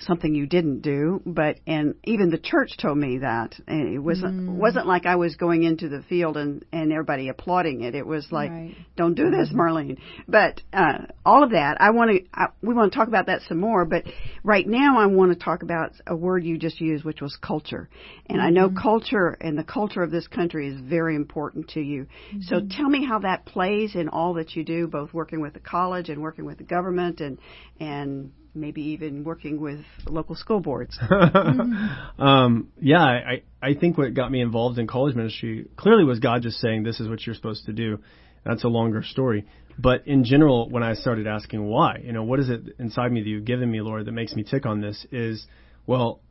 [0.05, 1.21] something you didn't do.
[1.25, 4.55] But and even the church told me that and it wasn't mm.
[4.55, 7.95] wasn't like I was going into the field and and everybody applauding it.
[7.95, 8.75] It was like, Right.
[8.95, 9.97] don't do this, Marlene.
[10.27, 13.41] But uh, all of that, I want to I, we want to talk about that
[13.47, 13.85] some more.
[13.85, 14.03] But
[14.43, 17.89] right now, I want to talk about a word you just used, which was culture.
[18.27, 18.77] And I know mm-hmm.
[18.77, 22.03] culture and the culture of this country is very important to you.
[22.03, 22.41] Mm-hmm.
[22.43, 25.59] So tell me how that plays in all that you do, both working with the
[25.59, 27.37] college and working with the government, and
[27.79, 30.97] and maybe even working with local school boards.
[32.19, 36.43] um, yeah, I, I think what got me involved in college ministry clearly was God
[36.43, 37.99] just saying, this is what you're supposed to do.
[38.45, 39.45] That's a longer story.
[39.77, 43.21] But in general, when I started asking why, you know, what is it inside me
[43.21, 45.45] that you've given me, Lord, that makes me tick on this is,
[45.87, 46.21] well,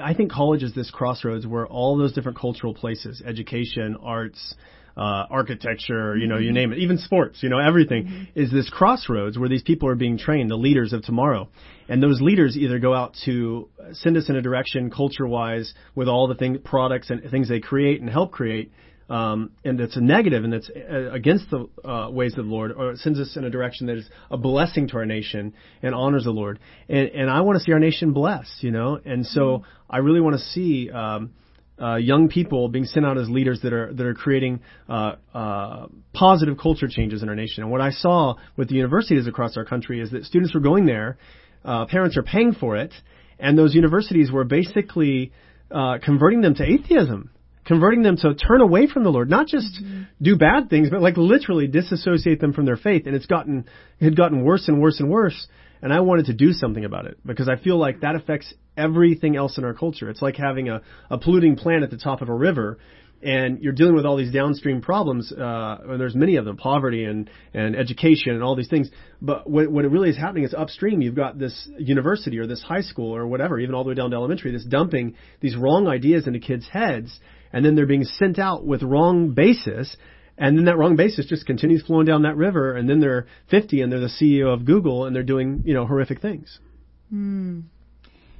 [0.00, 4.54] I think college is this crossroads where all those different cultural places, education, arts,
[4.96, 9.38] uh, architecture, you know, you name it, even sports, you know, everything is this crossroads
[9.38, 11.48] where these people are being trained, the leaders of tomorrow.
[11.88, 16.08] And those leaders either go out to send us in a direction culture wise with
[16.08, 18.72] all the thing, products and things they create and help create,
[19.08, 22.72] um, and that's a negative and that's uh, against the uh, ways of the Lord,
[22.72, 25.94] or it sends us in a direction that is a blessing to our nation and
[25.94, 26.58] honors the Lord.
[26.88, 28.98] And, and I want to see our nation blessed, you know.
[29.04, 31.34] And so I really want to see um,
[31.80, 35.86] uh, young people being sent out as leaders that are that are creating uh, uh,
[36.12, 37.62] positive culture changes in our nation.
[37.62, 40.86] And what I saw with the universities across our country is that students were going
[40.86, 41.18] there,
[41.64, 42.92] uh, parents are paying for it,
[43.38, 45.32] and those universities were basically
[45.70, 47.30] uh, converting them to atheism
[47.66, 49.82] converting them to turn away from the Lord, not just
[50.22, 53.06] do bad things, but like literally disassociate them from their faith.
[53.06, 53.64] And it's gotten,
[53.98, 55.48] it had gotten worse and worse and worse.
[55.86, 59.36] And I wanted to do something about it because I feel like that affects everything
[59.36, 60.10] else in our culture.
[60.10, 62.78] It's like having a, a polluting plant at the top of a river
[63.22, 67.04] and you're dealing with all these downstream problems, uh, and there's many of them, poverty
[67.04, 68.90] and, and education and all these things.
[69.22, 72.82] But what, what really is happening is upstream, you've got this university or this high
[72.82, 76.26] school or whatever, even all the way down to elementary, that's dumping these wrong ideas
[76.26, 77.16] into kids' heads,
[77.52, 79.96] and then they're being sent out with wrong basis,
[80.38, 83.80] and then that wrong basis just continues flowing down that river, and then they're 50
[83.80, 86.58] and they're the CEO of Google and they're doing, you know, horrific things.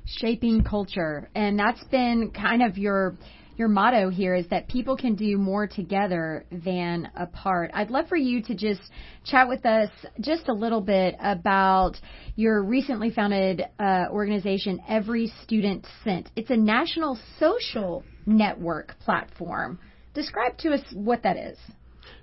[0.07, 3.17] shaping culture and that's been kind of your
[3.57, 7.71] your motto here is that people can do more together than apart.
[7.73, 8.83] I'd love for you to just
[9.25, 9.89] chat with us
[10.21, 11.95] just a little bit about
[12.35, 16.29] your recently founded uh, organization, Every Student Sent.
[16.37, 19.79] It's a national social network platform.
[20.13, 21.57] Describe to us what that is.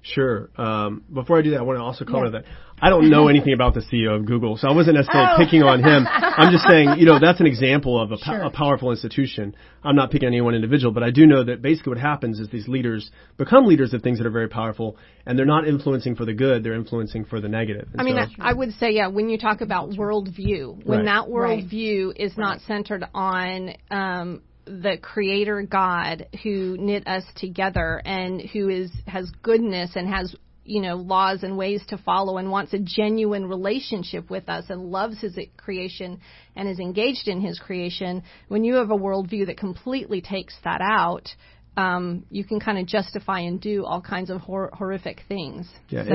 [0.04, 0.50] Sure.
[0.58, 2.42] Um, before I do that, I want to also comment Yeah.
[2.42, 2.46] that
[2.82, 5.38] I don't know anything about the CEO of Google, so I wasn't necessarily Oh.
[5.38, 6.06] picking on him.
[6.10, 9.56] I'm just saying, you know, that's an example of a, po- a powerful institution.
[9.82, 12.42] I'm not picking on any one individual, but I do know that basically what happens
[12.42, 16.16] is these leaders become leaders of things that are very powerful, and they're not influencing
[16.16, 17.88] for the good; they're influencing for the negative.
[17.94, 21.00] And I mean, so- I, I would say, yeah, when you talk about worldview, when
[21.00, 21.06] Right.
[21.06, 21.64] that Right.
[21.64, 28.70] worldview is not centered on um, the Creator God who knit us together and who
[28.70, 32.80] is has goodness and has you know laws and ways to follow and wants a
[32.80, 36.20] genuine relationship with us and loves His creation
[36.56, 38.24] and is engaged in His creation.
[38.48, 41.28] When you have a worldview that completely takes that out.
[41.76, 45.68] Um, you can kind of justify and do all kinds of hor- horrific things.
[45.90, 46.12] Yeah, So-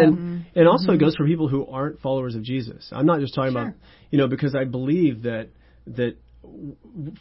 [0.54, 2.88] and also it goes for people who aren't followers of Jesus.
[2.92, 3.72] I'm not just talking about,
[4.12, 5.48] you know, because I believe that
[5.88, 6.14] that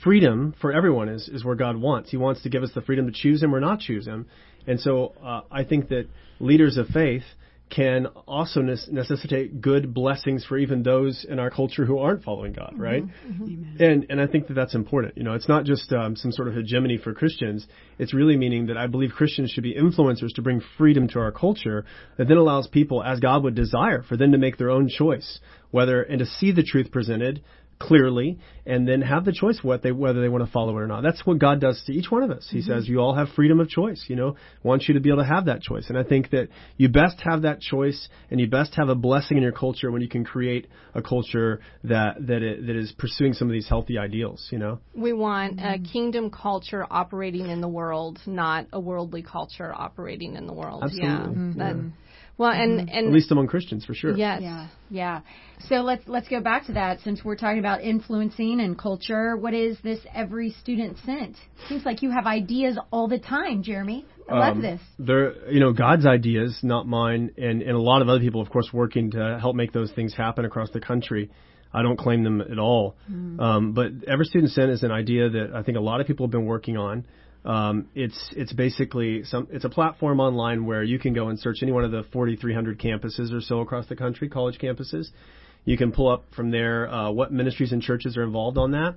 [0.04, 2.12] freedom for everyone is is where God wants.
[2.12, 4.28] He wants to give us the freedom to choose Him or not choose Him,
[4.66, 6.08] and so uh, I think that
[6.40, 7.24] leaders of faith
[7.70, 12.72] can also necessitate good blessings for even those in our culture who aren't following God,
[12.74, 12.82] mm-hmm.
[12.82, 13.04] right?
[13.04, 13.84] Mm-hmm.
[13.84, 15.18] And and I think that that's important.
[15.18, 17.68] You know, it's not just um, some sort of hegemony for Christians.
[18.00, 21.32] It's really meaning that I believe Christians should be influencers to bring freedom to our
[21.32, 21.86] culture
[22.18, 25.40] that then allows people, as God would desire, for them to make their own choice,
[25.72, 27.44] whether and to see the truth presented
[27.80, 30.88] clearly and then have the choice what they whether they want to follow it or
[30.88, 31.04] not.
[31.04, 32.48] That's what God does to each one of us.
[32.50, 32.72] He mm-hmm.
[32.72, 35.28] says you all have freedom of choice, you know, wants you to be able to
[35.28, 35.86] have that choice.
[35.90, 39.38] And I think that you best have that choice and you best have a blessing
[39.38, 43.34] in your culture when you can create a culture that that it, that is pursuing
[43.34, 44.80] some of these healthy ideals, you know.
[44.96, 50.48] We want a kingdom culture operating in the world, not a worldly culture operating in
[50.48, 50.84] the world.
[50.84, 51.10] Absolutely.
[51.10, 51.20] Yeah.
[51.20, 51.60] Mm-hmm.
[51.60, 51.76] That,
[52.38, 52.96] well, and, mm-hmm.
[52.96, 54.16] and at least among Christians for sure.
[54.16, 54.42] Yes.
[54.42, 54.68] Yeah.
[54.90, 55.22] Yeah.
[55.68, 59.36] So let's let's go back to that since we're talking about influencing and culture.
[59.36, 61.36] What is this every student sent?
[61.68, 64.06] Seems like you have ideas all the time, Jeremy.
[64.30, 64.82] I um, love this.
[65.00, 68.50] They're you know God's ideas, not mine, and and a lot of other people, of
[68.50, 71.32] course, working to help make those things happen across the country.
[71.74, 72.96] I don't claim them at all.
[73.12, 73.40] Mm.
[73.40, 76.26] Um, but every student sent is an idea that I think a lot of people
[76.26, 77.06] have been working on.
[77.48, 81.60] Um, it's it's basically some it's a platform online where you can go and search
[81.62, 85.08] any one of the 4,300 campuses or so across the country, college campuses.
[85.64, 88.96] You can pull up from there uh, what ministries and churches are involved on that.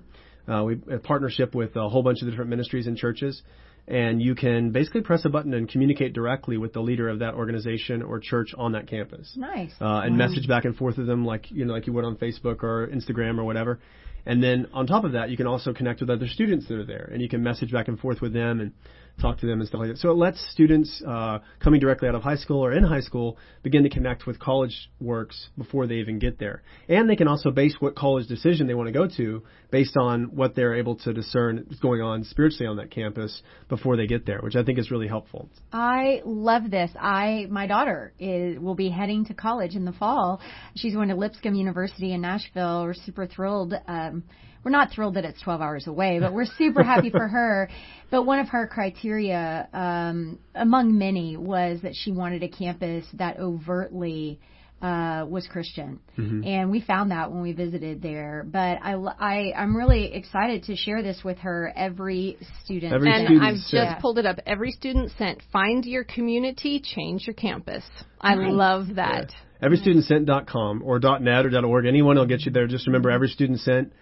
[0.48, 3.40] Uh, we have a partnership with a whole bunch of different ministries and churches,
[3.86, 7.34] and you can basically press a button and communicate directly with the leader of that
[7.34, 9.32] organization or church on that campus.
[9.36, 9.70] Nice.
[9.80, 10.26] Uh, and wow.
[10.26, 12.88] message back and forth with them like you know like you would on Facebook or
[12.88, 13.78] Instagram or whatever.
[14.26, 16.84] And then on top of that, you can also connect with other students that are
[16.84, 18.72] there, and you can message back and forth with them and
[19.20, 19.98] talk to them and stuff like that.
[19.98, 23.38] So it lets students uh, coming directly out of high school or in high school
[23.62, 26.62] begin to connect with college works before they even get there.
[26.88, 30.34] And they can also base what college decision they want to go to based on
[30.34, 34.26] what they're able to discern is going on spiritually on that campus before they get
[34.26, 35.48] there, which I think is really helpful.
[35.72, 36.90] I love this.
[36.98, 40.40] I my daughter is will be heading to college in the fall.
[40.76, 42.84] She's going to Lipscomb University in Nashville.
[42.84, 43.74] We're super thrilled.
[43.86, 44.24] Um,
[44.64, 47.70] we're not thrilled that it's 12 hours away, but we're super happy for her.
[48.10, 53.38] But one of her criteria, um, among many, was that she wanted a campus that
[53.38, 54.40] overtly
[54.82, 56.42] uh, was Christian, mm-hmm.
[56.44, 58.46] and we found that when we visited there.
[58.50, 61.70] But I, I, I'm really excited to share this with her.
[61.76, 64.38] Every student, every and student I've just pulled it up.
[64.46, 65.42] Every student sent.
[65.52, 67.84] Find your community, change your campus.
[68.20, 68.50] I right.
[68.50, 69.32] love that.
[69.60, 69.68] Yeah.
[69.68, 71.84] Everystudentsent.com or .net or .org.
[71.84, 72.66] Anyone will get you there.
[72.66, 73.92] Just remember, every student sent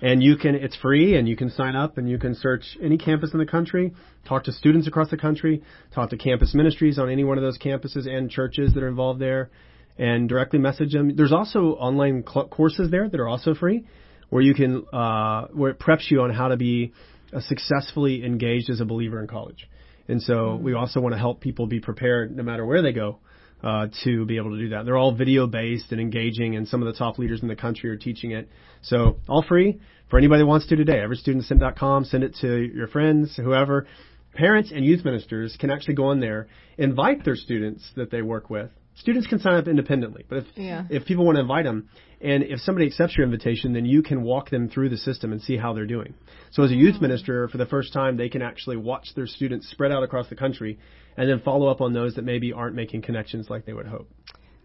[0.00, 2.98] and you can it's free and you can sign up and you can search any
[2.98, 3.92] campus in the country
[4.26, 5.62] talk to students across the country
[5.94, 9.20] talk to campus ministries on any one of those campuses and churches that are involved
[9.20, 9.50] there
[9.98, 13.84] and directly message them there's also online cl- courses there that are also free
[14.30, 16.92] where you can uh, where it preps you on how to be
[17.32, 19.68] uh, successfully engaged as a believer in college
[20.06, 20.64] and so mm-hmm.
[20.64, 23.18] we also want to help people be prepared no matter where they go
[23.62, 24.84] uh, to be able to do that.
[24.84, 27.90] They're all video based and engaging, and some of the top leaders in the country
[27.90, 28.48] are teaching it.
[28.82, 30.98] So all free for anybody that wants to today.
[30.98, 32.04] EveryStudentSent.com.
[32.04, 33.86] Send it to your friends, whoever.
[34.34, 38.50] Parents and youth ministers can actually go on there, invite their students that they work
[38.50, 38.70] with.
[38.94, 40.84] Students can sign up independently, but if yeah.
[40.90, 41.88] if people want to invite them,
[42.20, 45.40] and if somebody accepts your invitation, then you can walk them through the system and
[45.40, 46.14] see how they're doing.
[46.50, 49.70] So as a youth minister, for the first time, they can actually watch their students
[49.70, 50.80] spread out across the country
[51.18, 54.08] and then follow up on those that maybe aren't making connections like they would hope.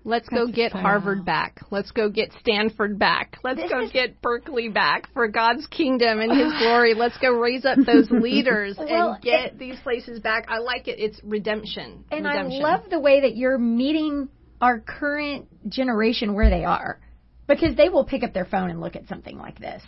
[0.05, 1.61] Let's That's go get Harvard back.
[1.71, 3.37] Let's go get Stanford back.
[3.41, 6.93] Let's this go get Berkeley back for God's kingdom and His glory.
[6.93, 10.45] Let's go raise up those leaders well, and get it, these places back.
[10.49, 10.99] I like it.
[10.99, 12.03] It's redemption.
[12.11, 12.63] And redemption.
[12.63, 14.29] I love the way that you're meeting
[14.61, 16.99] our current generation where they are
[17.47, 19.81] because they will pick up their phone and look at something like this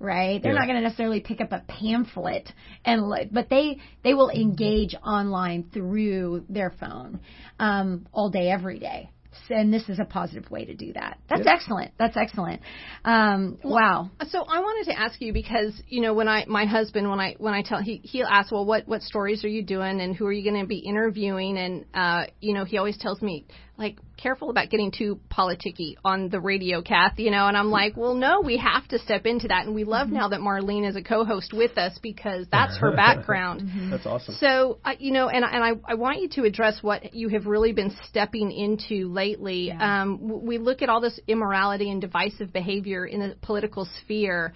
[0.00, 0.42] right?
[0.42, 0.58] They're yeah.
[0.58, 2.50] not going to necessarily pick up a pamphlet
[2.84, 7.20] and but they they will engage online through their phone
[7.60, 9.10] um, all day every day.
[9.48, 11.18] And this is a positive way to do that.
[11.28, 11.54] That's yep.
[11.54, 11.92] excellent.
[11.98, 12.62] That's excellent.
[13.04, 14.10] Um, well, wow.
[14.28, 17.34] So I wanted to ask you because you know when I my husband when I
[17.38, 20.26] when I tell he he'll ask well what what stories are you doing and who
[20.26, 23.46] are you going to be interviewing and uh, you know he always tells me
[23.80, 27.96] like careful about getting too politicky on the radio, Kath, you know, and I'm like,
[27.96, 29.64] well, no, we have to step into that.
[29.64, 30.16] And we love mm-hmm.
[30.16, 33.62] now that Marlene is a co-host with us because that's her background.
[33.62, 33.90] mm-hmm.
[33.90, 34.36] That's awesome.
[34.38, 37.46] So, uh, you know, and, and I, I want you to address what you have
[37.46, 39.68] really been stepping into lately.
[39.68, 40.02] Yeah.
[40.02, 44.52] Um, we look at all this immorality and divisive behavior in the political sphere.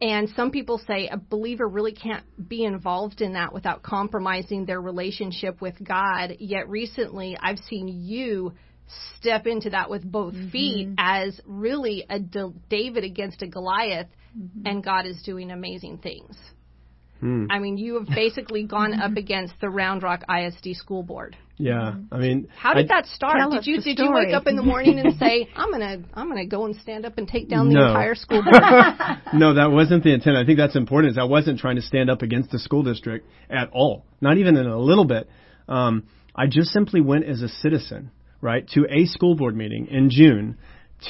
[0.00, 4.80] And some people say a believer really can't be involved in that without compromising their
[4.80, 6.36] relationship with God.
[6.38, 8.52] Yet recently, I've seen you
[9.16, 10.50] step into that with both mm-hmm.
[10.50, 14.66] feet as really a David against a Goliath, mm-hmm.
[14.66, 16.36] and God is doing amazing things.
[17.20, 21.36] I mean, you have basically gone up against the Round Rock ISD school board.
[21.56, 23.38] Yeah, I mean, How did I, that start?
[23.50, 26.28] Did you the did you wake up in the morning and say, "I'm gonna I'm
[26.28, 27.88] gonna go and stand up and take down the No.
[27.88, 28.62] entire school board"?
[29.34, 30.36] no, that wasn't the intent.
[30.36, 31.12] I think that's important.
[31.12, 34.56] Is I wasn't trying to stand up against the school district at all, not even
[34.56, 35.28] in a little bit.
[35.66, 36.04] Um,
[36.36, 40.58] I just simply went as a citizen, right, to a school board meeting in June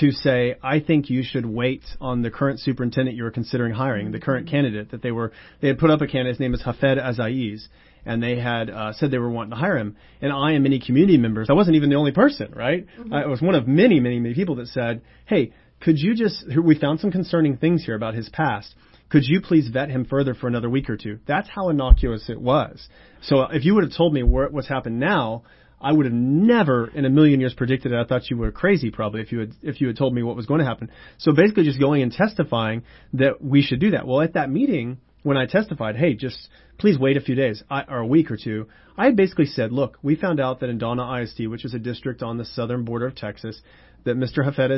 [0.00, 4.12] to say, I think you should wait on the current superintendent you were considering hiring,
[4.12, 6.62] the current candidate that they were, they had put up a candidate, his name is
[6.62, 7.68] Hafedh Azaiez,
[8.04, 9.96] and they had uh, said they were wanting to hire him.
[10.20, 12.86] And I and many community members, I wasn't even the only person, right?
[13.12, 16.78] I was one of many, many, many people that said, hey, could you just, we
[16.78, 18.74] found some concerning things here about his past.
[19.10, 21.18] Could you please vet him further for another week or two?
[21.26, 22.88] That's how innocuous it was.
[23.22, 25.44] So if you would have told me where, what's happened now,
[25.80, 27.96] I would have never in a million years predicted it.
[27.96, 30.36] I thought you were crazy probably if you had if you had told me what
[30.36, 30.90] was going to happen.
[31.18, 32.82] So basically just going and testifying
[33.14, 34.06] that we should do that.
[34.06, 37.98] Well, at that meeting when I testified, hey, just please wait a few days or
[37.98, 38.66] a week or two.
[38.96, 42.22] I basically said, look, we found out that in Donna ISD, which is a district
[42.22, 43.60] on the southern border of Texas,
[44.04, 44.38] that Mr.
[44.38, 44.70] Hafedh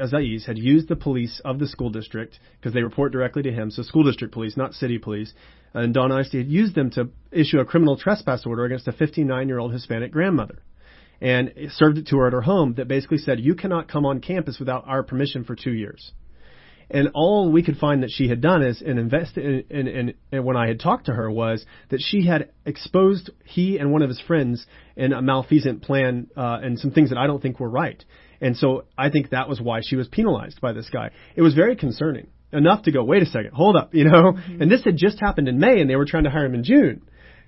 [0.00, 3.70] Azaiez had used the police of the school district because they report directly to him,
[3.70, 5.34] so school district police, not city police,
[5.74, 9.74] and Donna ISD had used them to issue a criminal trespass order against a 59-year-old
[9.74, 10.62] Hispanic grandmother
[11.20, 14.22] and served it to her at her home that basically said, you cannot come on
[14.22, 16.12] campus without our permission for two years.
[16.90, 20.44] And all we could find that she had done is and invest and, and, in
[20.44, 24.08] when I had talked to her was that she had exposed he and one of
[24.08, 27.68] his friends in a malfeasant plan uh, and some things that I don't think were
[27.68, 28.02] right.
[28.40, 31.10] And so I think that was why she was penalized by this guy.
[31.36, 34.36] It was very concerning enough to go, wait a second, hold up, you know.
[34.36, 36.64] And this had just happened in May, and they were trying to hire him in
[36.64, 37.02] June.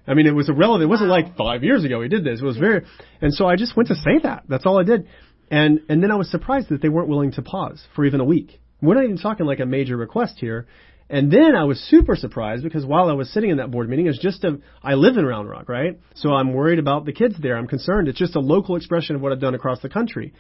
[0.07, 0.85] I mean, it was irrelevant.
[0.85, 2.41] It wasn't like five years ago he did this.
[2.41, 2.85] It was very,
[3.21, 4.45] and so I just went to say that.
[4.49, 5.07] That's all I did.
[5.51, 8.25] And, and then I was surprised that they weren't willing to pause for even a
[8.25, 8.61] week.
[8.83, 10.67] We're not even talking like a major request here.
[11.09, 14.07] And then I was super surprised because while I was sitting in that board meeting,
[14.07, 15.99] it's just a, I live in Round Rock, right?
[16.15, 17.57] So I'm worried about the kids there.
[17.57, 18.07] I'm concerned.
[18.07, 20.33] It's just a local expression of what I've done across the country.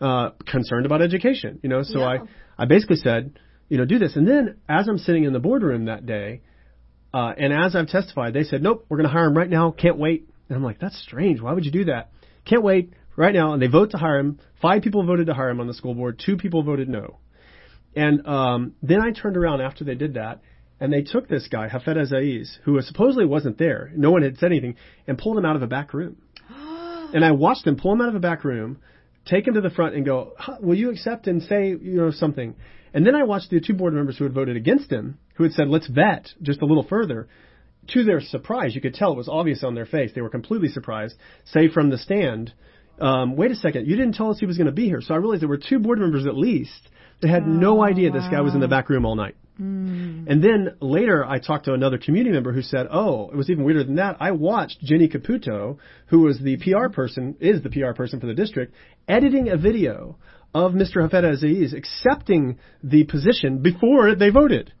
[0.00, 2.18] Uh, concerned about education, you know, so I,
[2.56, 3.36] I basically said,
[3.68, 4.14] you know, do this.
[4.14, 6.42] And then as I'm sitting in the boardroom that day,
[7.12, 9.72] uh, and as I've testified, they said, nope, we're going to hire him right now.
[9.72, 10.28] Can't wait.
[10.48, 11.40] And I'm like, that's strange.
[11.40, 12.12] Why would you do that?
[12.44, 13.54] Can't wait right now.
[13.54, 14.38] And they vote to hire him.
[14.62, 16.22] Five people voted to hire him on the school board.
[16.24, 17.18] Two people voted no.
[17.98, 20.40] And um, then I turned around after they did that,
[20.78, 23.90] and they took this guy, Hafedh Azaiez, who supposedly wasn't there.
[23.96, 24.76] No one had said anything,
[25.08, 26.16] and pulled him out of a back room.
[26.48, 28.78] and I watched them pull him out of a back room,
[29.24, 32.54] take him to the front, and go, "Will you accept and say you know something?"
[32.94, 35.52] And then I watched the two board members who had voted against him, who had
[35.52, 37.26] said, "Let's vet just a little further."
[37.94, 40.12] To their surprise, you could tell it was obvious on their face.
[40.14, 41.16] They were completely surprised.
[41.46, 42.52] Say from the stand,
[43.00, 45.14] um, "Wait a second, you didn't tell us he was going to be here." So
[45.14, 46.88] I realized there were two board members at least
[47.20, 49.36] that had no oh, idea this guy was in the back room all night.
[49.56, 50.24] Hmm.
[50.28, 53.64] And then later, I talked to another community member who said, "Oh, it was even
[53.64, 54.16] weirder than that.
[54.20, 58.34] I watched Jenny Caputo, who was the PR person, is the PR person for the
[58.34, 58.74] district,
[59.08, 60.16] editing a video
[60.54, 60.96] of Mr.
[60.96, 64.72] Hafedh Azaiez accepting the position before they voted."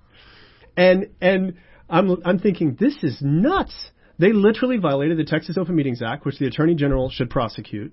[0.76, 1.54] And and
[1.90, 3.90] I'm I'm thinking this is nuts.
[4.18, 7.92] They literally violated the Texas Open Meetings Act, which the Attorney General should prosecute.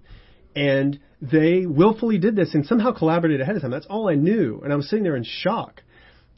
[0.55, 3.71] And they willfully did this and somehow collaborated ahead of time.
[3.71, 4.61] That's all I knew.
[4.63, 5.81] And I was sitting there in shock.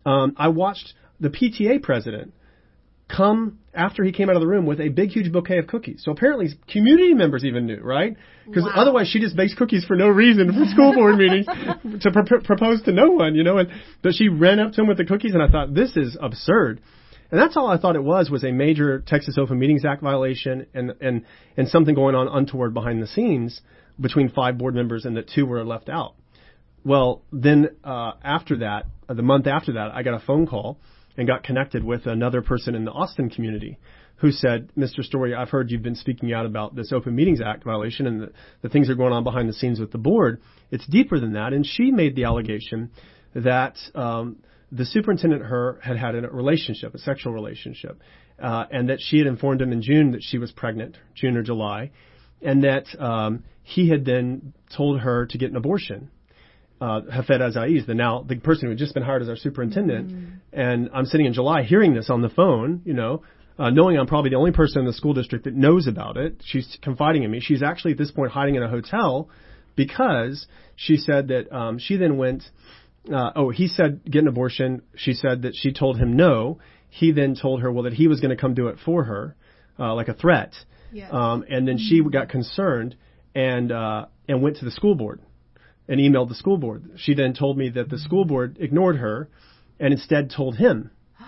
[0.05, 2.33] Um, I watched the PTA president
[3.09, 6.01] come after he came out of the room with a big, huge bouquet of cookies.
[6.03, 8.17] So apparently community members even knew, right?
[8.45, 8.71] Because Wow.
[8.75, 11.45] otherwise she just bakes cookies for no reason for school board meetings
[12.01, 13.59] to pr- propose to no one, you know.
[13.59, 13.69] And
[14.01, 16.81] but she ran up to him with the cookies, and I thought this is absurd.
[17.29, 20.65] And that's all I thought it was was a major Texas Open Meetings Act violation
[20.73, 21.23] and and
[21.55, 23.61] and something going on untoward behind the scenes
[23.99, 26.15] between five board members and that two were left out.
[26.83, 30.79] Well, then uh, after that, uh, the month after that, I got a phone call
[31.17, 33.77] and got connected with another person in the Austin community
[34.17, 35.03] who said, Mr.
[35.03, 38.31] Story, I've heard you've been speaking out about this Open Meetings Act violation and the,
[38.61, 40.41] the things that are going on behind the scenes with the board.
[40.71, 41.53] It's deeper than that.
[41.53, 42.91] And she made the allegation
[43.35, 44.37] that um,
[44.71, 48.01] the superintendent her had had a relationship, a sexual relationship,
[48.41, 51.43] uh, and that she had informed him in June that she was pregnant, June or
[51.43, 51.91] July,
[52.41, 56.09] and that um, he had then told her to get an abortion
[56.79, 60.41] uh, Hafedh Azaiez, the now the person who had just been hired as our superintendent,
[60.53, 63.23] and I'm sitting in July hearing this on the phone, you know,
[63.57, 66.41] uh, knowing I'm probably the only person in the school district that knows about it.
[66.45, 67.39] She's confiding in me.
[67.39, 69.29] She's actually at this point hiding in a hotel
[69.75, 70.45] because
[70.75, 72.43] she said that um, she then went.
[73.11, 74.83] Uh, oh, he said get an abortion.
[74.95, 76.59] She said that she told him no.
[76.89, 79.35] He then told her well that he was going to come do it for her,
[79.79, 80.53] uh, like a threat.
[80.91, 81.09] Yes.
[81.11, 82.95] Um, and then she got concerned
[83.35, 85.21] and uh, and went to the school board
[85.87, 86.91] and emailed the school board.
[86.97, 89.29] She then told me that the school board ignored her
[89.79, 90.91] and instead told him.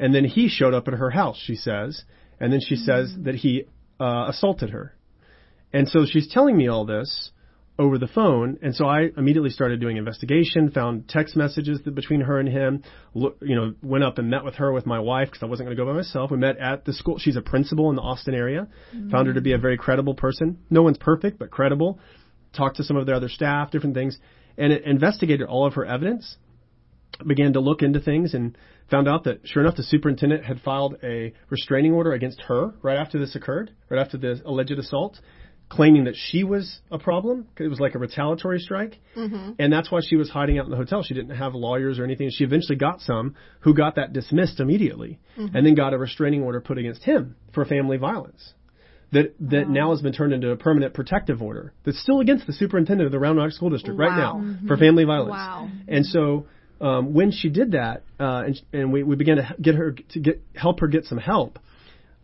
[0.00, 2.04] And then he showed up at her house, she says,
[2.38, 3.64] and then she says that he
[3.98, 4.94] uh, assaulted her.
[5.72, 7.32] And so she's telling me all this
[7.78, 12.22] over the phone, and so I immediately started doing investigation, found text messages that between
[12.22, 12.82] her and him,
[13.14, 15.68] look, you know, went up and met with her with my wife because I wasn't
[15.68, 16.32] going to go by myself.
[16.32, 17.18] We met at the school.
[17.18, 18.66] She's a principal in the Austin area.
[18.94, 19.10] Mm-hmm.
[19.10, 20.58] Found her to be a very credible person.
[20.70, 22.00] No one's perfect, but credible.
[22.52, 24.18] Talked to some of their other staff, different things,
[24.56, 26.36] and it investigated all of her evidence.
[27.24, 28.58] Began to look into things and
[28.90, 32.98] found out that sure enough, the superintendent had filed a restraining order against her right
[32.98, 35.20] after this occurred, right after the alleged assault
[35.68, 37.46] claiming that she was a problem.
[37.58, 38.98] It was like a retaliatory strike.
[39.16, 39.52] Mm-hmm.
[39.58, 41.02] And that's why she was hiding out in the hotel.
[41.02, 42.30] She didn't have lawyers or anything.
[42.30, 45.54] She eventually got some who got that dismissed immediately mm-hmm.
[45.54, 48.54] and then got a restraining order put against him for family violence.
[49.12, 49.72] That, that wow.
[49.72, 53.12] now has been turned into a permanent protective order that's still against the superintendent of
[53.12, 54.06] the Round Rock School District wow.
[54.06, 54.68] right now mm-hmm.
[54.68, 55.30] for family violence.
[55.30, 55.70] Wow.
[55.86, 56.46] And so,
[56.80, 60.20] um, when she did that, uh, and, and we, we began to get her to
[60.20, 61.58] get help her get some help,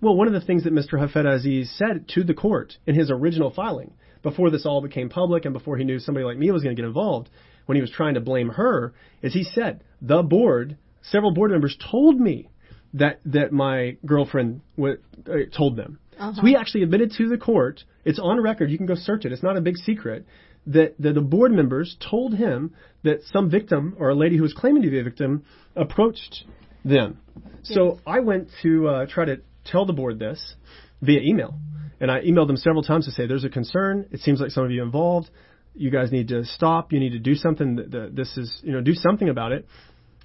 [0.04, 0.92] well, one of the things that Mr.
[0.92, 5.44] Hafedh Azaiez said to the court in his original filing, before this all became public
[5.44, 7.30] and before he knew somebody like me was going to get involved,
[7.66, 8.92] when he was trying to blame her,
[9.22, 12.48] is he said, the board, several board members told me
[12.94, 14.98] that, that my girlfriend w-
[15.28, 15.98] uh, told them.
[16.18, 16.32] Uh-huh.
[16.34, 19.32] So he actually admitted to the court, it's on record, you can go search it,
[19.32, 20.26] it's not a big secret,
[20.66, 24.54] that, that the board members told him that some victim or a lady who was
[24.54, 25.44] claiming to be a victim
[25.76, 26.44] approached
[26.84, 27.18] them.
[27.64, 27.76] Yes.
[27.76, 30.54] So I went to uh, try to tell the board this
[31.00, 31.58] via email.
[32.00, 34.08] And I emailed them several times to say, there's a concern.
[34.10, 35.30] It seems like some of you involved.
[35.74, 36.92] You guys need to stop.
[36.92, 37.76] You need to do something.
[38.12, 39.66] This is, you know, do something about it.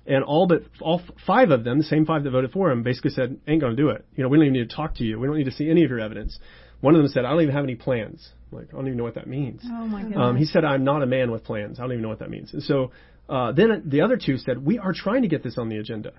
[0.05, 3.11] And all but all five of them, the same five that voted for him, basically
[3.11, 4.05] said, ain't going to do it.
[4.15, 5.19] You know, we don't even need to talk to you.
[5.19, 6.39] We don't need to see any of your evidence.
[6.81, 8.27] One of them said, I don't even have any plans.
[8.51, 9.61] I'm like, I don't even know what that means.
[9.65, 10.19] Oh my goodness.
[10.19, 11.79] Um, he said, I'm not a man with plans.
[11.79, 12.53] I don't even know what that means.
[12.53, 12.91] And so
[13.27, 16.13] uh, then the other two said, we are trying to get this on the agenda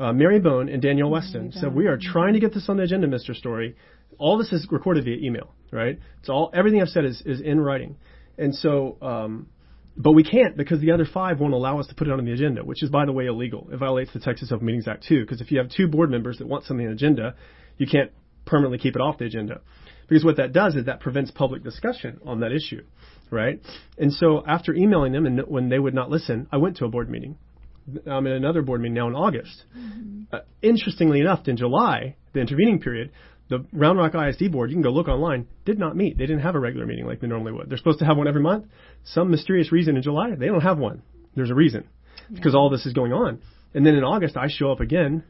[0.00, 2.82] uh, Mary Bone and Danielle Weston said, "We are trying to get this on the
[2.82, 3.34] agenda, Mr.
[3.34, 3.76] Story.
[4.18, 5.98] All this is recorded via email, right?
[6.20, 7.96] It's all everything I've said is is in writing,
[8.38, 9.48] and so." Um,
[9.96, 12.32] but we can't because the other five won't allow us to put it on the
[12.32, 13.68] agenda, which is, by the way, illegal.
[13.72, 16.38] It violates the Texas Open Meetings Act too, because if you have two board members
[16.38, 17.36] that want something on the agenda,
[17.78, 18.10] you can't
[18.44, 19.60] permanently keep it off the agenda.
[20.08, 22.82] Because what that does is that prevents public discussion on that issue,
[23.30, 23.60] right?
[23.96, 26.88] And so after emailing them and when they would not listen, I went to a
[26.88, 27.38] board meeting
[28.06, 29.64] I'm in another board meeting now in August.
[29.76, 30.22] Mm-hmm.
[30.32, 33.10] Uh, interestingly enough, in July, the intervening period,
[33.48, 36.16] the Round Rock ISD board, you can go look online, did not meet.
[36.16, 37.68] They didn't have a regular meeting like they normally would.
[37.68, 38.66] They're supposed to have one every month.
[39.04, 41.02] Some mysterious reason in July, they don't have one.
[41.34, 41.84] There's a reason.
[42.30, 42.36] Yeah.
[42.36, 43.40] Because all this is going on.
[43.74, 45.24] And then in August, I show up again.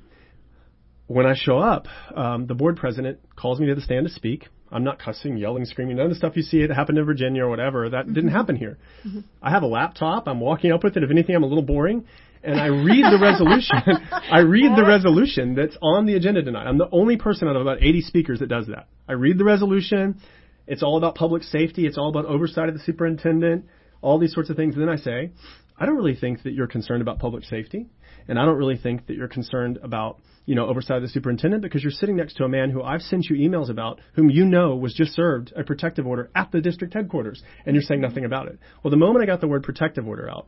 [1.07, 4.49] When I show up, um, the board president calls me to the stand to speak.
[4.75, 5.97] I'm not cussing, yelling, screaming.
[5.97, 7.89] None of the stuff you see it happened in Virginia or whatever.
[7.89, 8.15] That mm-hmm.
[8.15, 8.77] didn't happen here.
[9.07, 9.21] Mm-hmm.
[9.41, 10.27] I have a laptop.
[10.27, 11.03] I'm walking up with it.
[11.03, 12.05] If anything, I'm a little boring
[12.45, 14.07] and I read the resolution.
[14.13, 16.67] I read the resolution that's on the agenda tonight.
[16.67, 18.89] I'm the only person out of about 80 speakers that does that.
[19.09, 20.21] I read the resolution.
[20.67, 21.87] It's all about public safety.
[21.87, 23.67] It's all about oversight of the superintendent,
[24.03, 24.75] all these sorts of things.
[24.75, 25.31] And then I say,
[25.79, 27.87] I don't really think that you're concerned about public safety.
[28.29, 31.63] And I don't really think that you're concerned about, you know, oversight of the superintendent
[31.63, 34.45] because you're sitting next to a man who I've sent you emails about, whom you
[34.45, 38.25] know was just served a protective order at the district headquarters, and you're saying nothing
[38.25, 38.59] about it.
[38.83, 40.47] Well, the moment I got the word protective order out,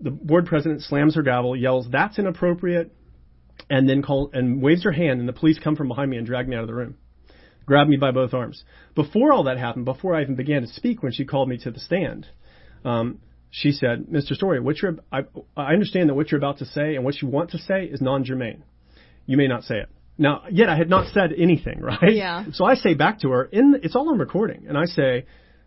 [0.00, 2.90] the board president slams her gavel, yells, "That's inappropriate,"
[3.68, 6.26] and then call and waves her hand, and the police come from behind me and
[6.26, 6.94] drag me out of the room,
[7.66, 8.64] grab me by both arms.
[8.94, 11.70] Before all that happened, before I even began to speak, when she called me to
[11.70, 12.26] the stand,
[12.84, 13.18] um,
[13.50, 14.34] she said, "Mr.
[14.34, 15.20] Story, what you're I,
[15.56, 18.00] I understand that what you're about to say and what you want to say is
[18.00, 18.64] non-germane.
[19.26, 19.88] You may not say it."
[20.18, 22.12] Now, yet I had not said anything, right?
[22.14, 22.44] Yeah.
[22.52, 25.26] So I say back to her, in it's all on recording, and I say,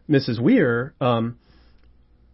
[0.09, 0.39] Mrs.
[0.39, 1.39] Weir, um,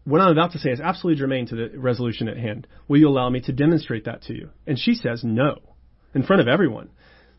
[0.03, 2.67] what I'm about to say is absolutely germane to the resolution at hand.
[2.87, 4.49] Will you allow me to demonstrate that to you?
[4.67, 5.59] And she says no,
[6.13, 6.89] in front of everyone.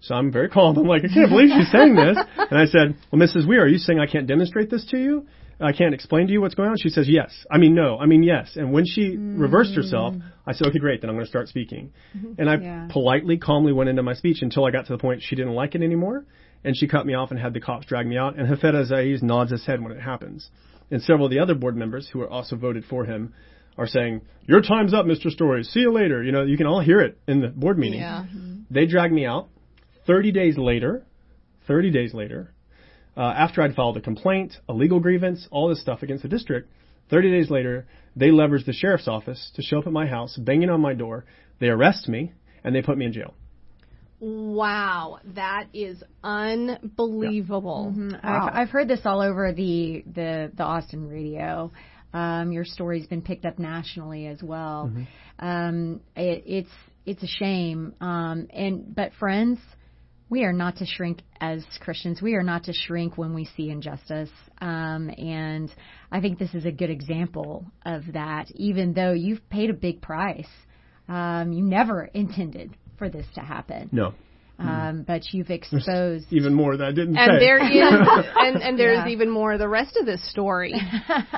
[0.00, 0.78] So I'm very calm.
[0.78, 2.16] I'm like, I can't believe she's saying this.
[2.50, 3.46] And I said, Well, Mrs.
[3.46, 5.26] Weir, are you saying I can't demonstrate this to you?
[5.60, 6.76] I can't explain to you what's going on?
[6.78, 7.32] She says, Yes.
[7.50, 7.98] I mean, no.
[7.98, 8.52] I mean, yes.
[8.56, 9.38] And when she mm.
[9.38, 10.14] reversed herself,
[10.46, 11.00] I said, Okay, great.
[11.00, 11.92] Then I'm going to start speaking.
[12.16, 12.32] Mm-hmm.
[12.38, 12.88] And I yeah.
[12.90, 15.74] politely, calmly went into my speech until I got to the point she didn't like
[15.74, 16.24] it anymore.
[16.64, 18.38] And she cut me off and had the cops drag me out.
[18.38, 20.50] And Hafedh Azaiez nods his head when it happens.
[20.90, 23.32] And several of the other board members who are also voted for him
[23.78, 25.30] are saying, "Your time's up, Mr.
[25.30, 25.62] Story.
[25.62, 28.00] See you later." You know, you can all hear it in the board meeting.
[28.00, 28.24] Yeah.
[28.70, 29.48] They dragged me out.
[30.06, 31.06] Thirty days later,
[31.66, 32.52] thirty days later,
[33.20, 36.72] uh, after I'd filed a complaint, a legal grievance, all this stuff against the district,
[37.10, 40.70] thirty days later, they leveraged the sheriff's office to show up at my house, banging
[40.70, 41.26] on my door.
[41.58, 42.32] They arrest me
[42.64, 43.34] and they put me in jail.
[44.20, 47.92] Wow, that is unbelievable.
[47.94, 48.26] Mm-hmm.
[48.26, 48.48] Wow.
[48.48, 51.72] I've, I've heard this all over the the, the Austin radio.
[52.14, 54.90] Um, your story's been picked up nationally as well.
[54.90, 55.46] Mm-hmm.
[55.46, 56.70] Um, it, it's
[57.04, 57.94] it's a shame.
[58.00, 59.58] Um, and but friends,
[60.30, 62.22] we are not to shrink as Christians.
[62.22, 64.30] We are not to shrink when we see injustice.
[64.60, 65.70] Um, and
[66.12, 68.50] I think this is a good example of that.
[68.54, 70.48] Even though you've paid a big price,
[71.08, 73.88] um, you never intended for this to happen.
[73.92, 74.14] No.
[74.60, 77.38] Um, but you've exposed even more that I didn't and say.
[77.40, 79.12] there is and, and there's Yeah.
[79.12, 80.74] even more of the rest of this story.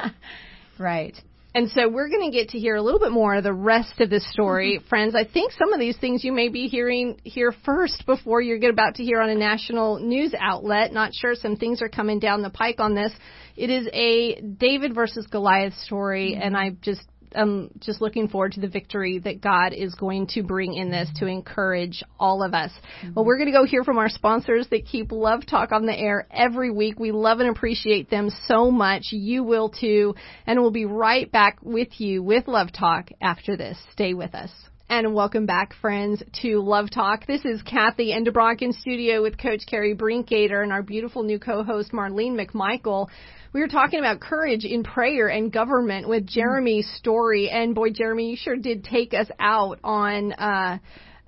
[0.79, 1.17] right.
[1.55, 4.01] And so we're going to get to hear a little bit more of the rest
[4.01, 4.89] of this story, mm-hmm.
[4.89, 5.15] friends.
[5.15, 8.71] I think some of these things you may be hearing here first before you're get-
[8.71, 10.93] about to hear on a national news outlet.
[10.93, 13.13] Not sure some things are coming down the pike on this.
[13.55, 16.43] It is a David versus Goliath story, mm-hmm.
[16.43, 17.03] and I just
[17.35, 21.09] I'm just looking forward to the victory that God is going to bring in this
[21.17, 22.71] to encourage all of us.
[23.03, 23.15] Mm-hmm.
[23.15, 25.99] Well, we're going to go hear from our sponsors that keep Love Talk on the
[25.99, 26.99] air every week.
[26.99, 29.09] We love and appreciate them so much.
[29.11, 30.15] You will too.
[30.47, 33.79] And we'll be right back with you with Love Talk after this.
[33.93, 34.51] Stay with us.
[34.95, 37.27] And welcome back, friends, to Love Talk.
[37.27, 41.39] This is Cathy and DeBronk in studio with Coach Kerri Brinkgater and our beautiful new
[41.39, 43.09] co-host Marlene McMichael.
[43.55, 48.33] We were talking about courage in prayer and government with Jeremy Story, and boy, Jeremy,
[48.33, 50.77] you sure did take us out on uh,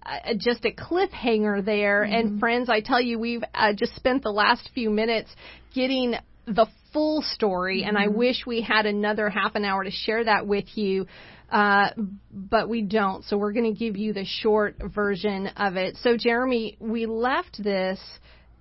[0.05, 2.03] uh, just a cliffhanger there.
[2.03, 5.31] And friends, I tell you, we've uh, just spent the last few minutes
[5.75, 10.23] getting the full story, and I wish we had another half an hour to share
[10.25, 11.07] that with you.
[11.55, 11.91] Uh,
[12.33, 15.97] but we don't, so we're going to give you the short version of it.
[16.03, 18.01] So, Jeremy, we left this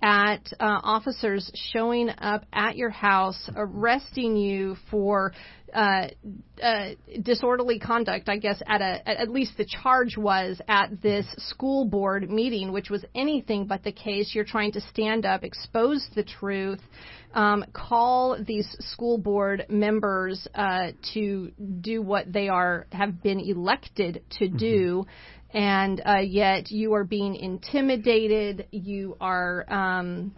[0.00, 5.32] at uh, officers showing up at your house, arresting you for
[5.74, 6.08] uh,
[6.62, 6.90] uh,
[7.22, 8.28] disorderly conduct.
[8.28, 12.90] I guess at a at least the charge was at this school board meeting, which
[12.90, 14.34] was anything but the case.
[14.34, 16.80] You're trying to stand up, expose the truth,
[17.34, 21.50] um, call these school board members uh, to
[21.80, 25.04] do what they are have been elected to do
[25.54, 28.66] and uh, yet you are being intimidated.
[28.72, 29.64] You are.
[29.72, 30.34] Um,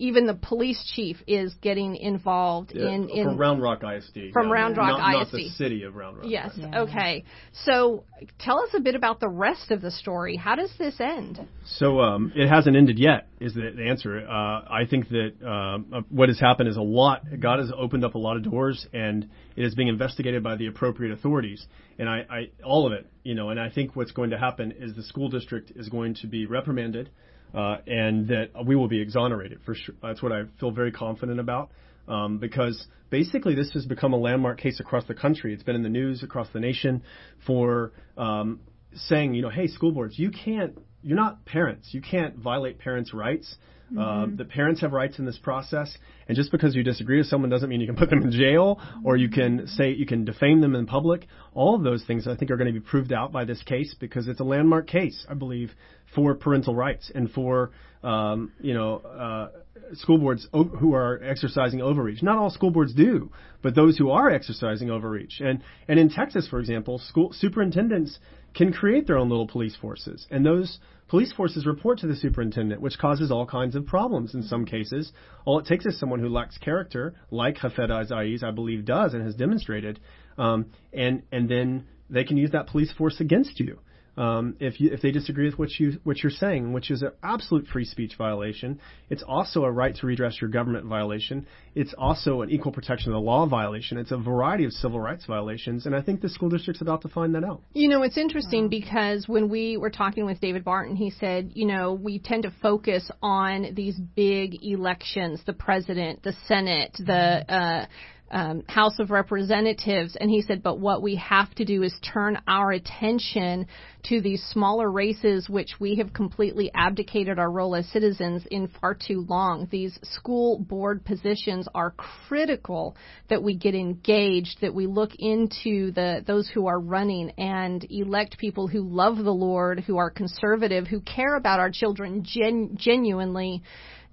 [0.00, 4.32] even the police chief is getting involved Yeah, in, in from Round Rock ISD.
[4.32, 4.54] From yeah.
[4.54, 5.34] Round Rock not, Not ISD.
[5.34, 6.26] the city of Round Rock.
[6.28, 6.52] Yes.
[6.56, 6.82] Yeah.
[6.82, 7.24] Okay.
[7.64, 8.04] So
[8.38, 10.36] tell us a bit about the rest of the story.
[10.36, 11.46] How does this end?
[11.64, 13.28] So um, it hasn't ended yet.
[13.40, 14.20] Is the, the answer?
[14.20, 17.22] Uh, I think that um, uh, what has happened is a lot.
[17.38, 20.66] God has opened up a lot of doors, and it is being investigated by the
[20.66, 21.66] appropriate authorities.
[21.98, 23.50] And I, I all of it, you know.
[23.50, 26.46] And I think what's going to happen is the school district is going to be
[26.46, 27.10] reprimanded, uh,
[27.54, 29.94] and that we will be exonerated for sure.
[30.02, 31.70] That's what I feel very confident about.
[32.08, 35.52] Um, because basically this has become a landmark case across the country.
[35.52, 37.02] It's been in the news across the nation
[37.46, 38.60] for um,
[38.94, 41.88] saying, you know, hey, school boards, you can't, you're not parents.
[41.92, 43.56] You can't violate parents' rights.
[43.98, 45.92] Uh, the parents have rights in this process,
[46.28, 48.80] and just because you disagree with someone doesn't mean you can put them in jail
[49.04, 51.26] or you can say you can defame them in public.
[51.54, 53.92] All of those things I think are going to be proved out by this case
[53.98, 55.72] because it's a landmark case, I believe,
[56.14, 57.70] for parental rights and for
[58.02, 59.48] um, you know uh,
[59.94, 62.22] school boards who are exercising overreach.
[62.22, 63.30] Not all school boards do,
[63.62, 65.40] but those who are exercising overreach.
[65.40, 68.18] And and in Texas, for example, school superintendents
[68.54, 72.80] can create their own little police forces, and those police forces report to the superintendent,
[72.80, 75.12] which causes all kinds of problems in some cases.
[75.44, 79.24] All it takes is someone who lacks character, like Hafedh Azaiez, I believe, does and
[79.24, 80.00] has demonstrated,
[80.38, 83.78] um, and and then they can use that police force against you
[84.20, 87.12] um, if you, if they disagree with what you what you're saying, which is an
[87.22, 88.78] absolute free speech violation.
[89.08, 91.46] It's also a right to redress your government violation.
[91.74, 93.96] It's also an equal protection of the law violation.
[93.96, 97.08] It's a variety of civil rights violations, and I think the school district's about to
[97.08, 97.62] find that out.
[97.72, 101.64] You know, it's interesting because when we were talking with David Barton, he said, you
[101.64, 107.86] know, we tend to focus on these big elections, the president, the Senate, the uh,
[108.30, 112.38] um, House of Representatives, and he said, but what we have to do is turn
[112.46, 113.66] our attention
[114.04, 118.94] to these smaller races, which we have completely abdicated our role as citizens in far
[118.94, 119.68] too long.
[119.70, 121.90] These school board positions are
[122.28, 122.96] critical
[123.28, 128.38] that we get engaged, that we look into the those who are running and elect
[128.38, 133.62] people who love the Lord, who are conservative, who care about our children gen- genuinely,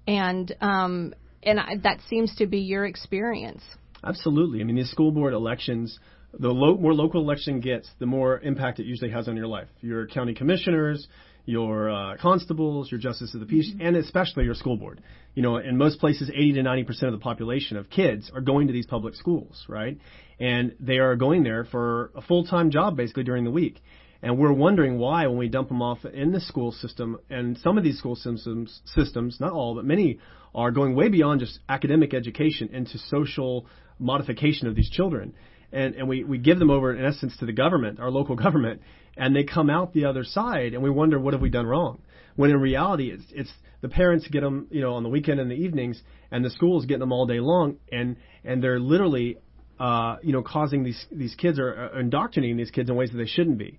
[0.06, 3.62] and um, and I, that seems to be your experience.
[4.04, 4.60] Absolutely.
[4.60, 5.98] I mean, these school board elections,
[6.38, 9.68] the lo- more local election gets, the more impact it usually has on your life.
[9.80, 11.08] Your county commissioners,
[11.44, 15.00] your uh, constables, your justice of the peace, and especially your school board.
[15.34, 18.40] You know, in most places, 80 to 90 percent of the population of kids are
[18.40, 19.98] going to these public schools, right?
[20.38, 23.80] And they are going there for a full-time job basically during the week.
[24.20, 27.78] And we're wondering why, when we dump them off in the school system, and some
[27.78, 30.18] of these school systems, systems, not all, but many,
[30.54, 33.66] are going way beyond just academic education into social
[33.98, 35.34] modification of these children.
[35.72, 38.80] and and we we give them over in essence to the government, our local government,
[39.16, 42.00] and they come out the other side, and we wonder what have we done wrong.
[42.36, 45.50] When in reality, it's it's the parents get them, you know, on the weekend and
[45.50, 49.38] the evenings, and the schools get them all day long, and and they're literally,
[49.78, 53.18] uh, you know, causing these these kids or uh, indoctrinating these kids in ways that
[53.18, 53.78] they shouldn't be.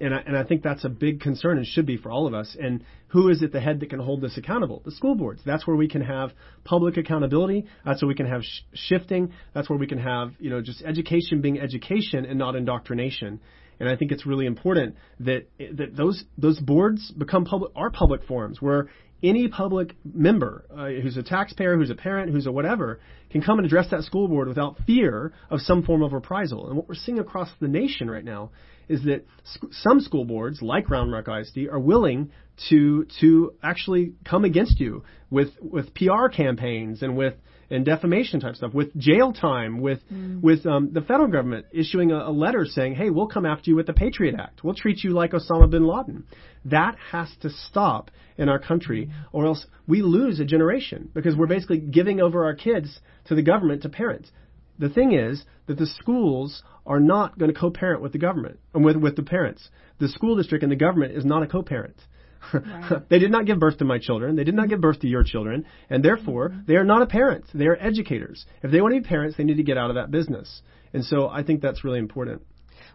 [0.00, 2.34] And I, and I think that's a big concern and should be for all of
[2.34, 2.56] us.
[2.58, 4.82] And who is at the head that can hold this accountable?
[4.84, 5.42] The school boards.
[5.44, 6.32] That's where we can have
[6.64, 7.66] public accountability.
[7.84, 9.32] That's where we can have sh- shifting.
[9.54, 13.40] That's where we can have, you know, just education being education and not indoctrination.
[13.80, 18.24] And I think it's really important that that those those boards become public are public
[18.24, 18.88] forums where
[19.22, 23.58] any public member uh, who's a taxpayer, who's a parent, who's a whatever, can come
[23.58, 26.68] and address that school board without fear of some form of reprisal.
[26.68, 28.50] And what we're seeing across the nation right now
[28.88, 32.30] is that sc- some school boards, like Round Rock ISD, are willing
[32.70, 37.34] to to actually come against you with with PR campaigns and with
[37.70, 40.40] and defamation type stuff, with jail time, with mm.
[40.40, 43.76] with um, the federal government issuing a, a letter saying, "Hey, we'll come after you
[43.76, 44.64] with the Patriot Act.
[44.64, 46.24] We'll treat you like Osama bin Laden."
[46.64, 51.46] That has to stop in our country, or else we lose a generation because we're
[51.46, 54.30] basically giving over our kids to the government to parents.
[54.78, 58.84] The thing is that the schools are not going to co-parent with the government and
[58.84, 59.68] with with the parents.
[59.98, 61.96] The school district and the government is not a co-parent.
[62.52, 63.02] Right.
[63.10, 64.36] they did not give birth to my children.
[64.36, 66.60] They did not give birth to your children, and therefore mm-hmm.
[66.66, 67.44] they are not a parent.
[67.52, 68.46] They are educators.
[68.62, 70.62] If they want to be parents, they need to get out of that business.
[70.92, 72.42] And so I think that's really important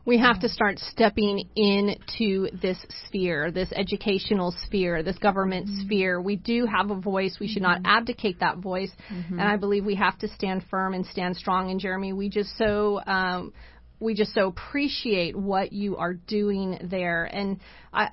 [0.06, 5.82] we have to start stepping into this sphere, this educational sphere, this government mm-hmm.
[5.82, 6.22] sphere.
[6.22, 7.38] We do have a voice.
[7.40, 7.98] We should not mm-hmm.
[7.98, 8.92] abdicate that voice.
[9.12, 9.40] Mm-hmm.
[9.40, 11.72] And I believe we have to stand firm and stand strong.
[11.72, 13.54] And Jeremy, we just so um,
[14.00, 17.24] we just so appreciate what you are doing there.
[17.24, 17.60] And
[17.94, 18.12] I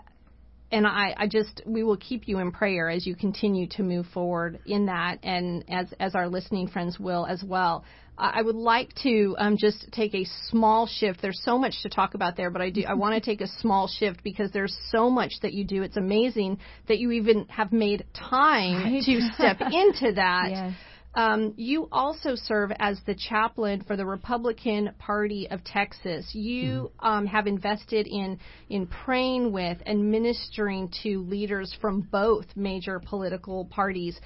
[0.72, 4.06] and I, I just we will keep you in prayer as you continue to move
[4.14, 7.84] forward in that and as as our listening friends will as well.
[8.22, 11.22] I would like to um, just take a small shift.
[11.22, 13.46] There's so much to talk about there, but I do I want to take a
[13.46, 15.82] small shift because there's so much that you do.
[15.82, 19.02] It's amazing that you even have made time right.
[19.02, 20.50] to step into that.
[20.50, 20.74] Yes.
[21.14, 26.30] Um, you also serve as the chaplain for the Republican Party of Texas.
[26.32, 27.06] You mm-hmm.
[27.06, 28.38] um, have invested in
[28.68, 34.20] in praying with and ministering to leaders from both major political parties.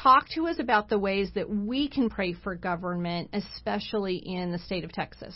[0.00, 4.58] Talk to us about the ways that we can pray for government, especially in the
[4.58, 5.34] state of Texas.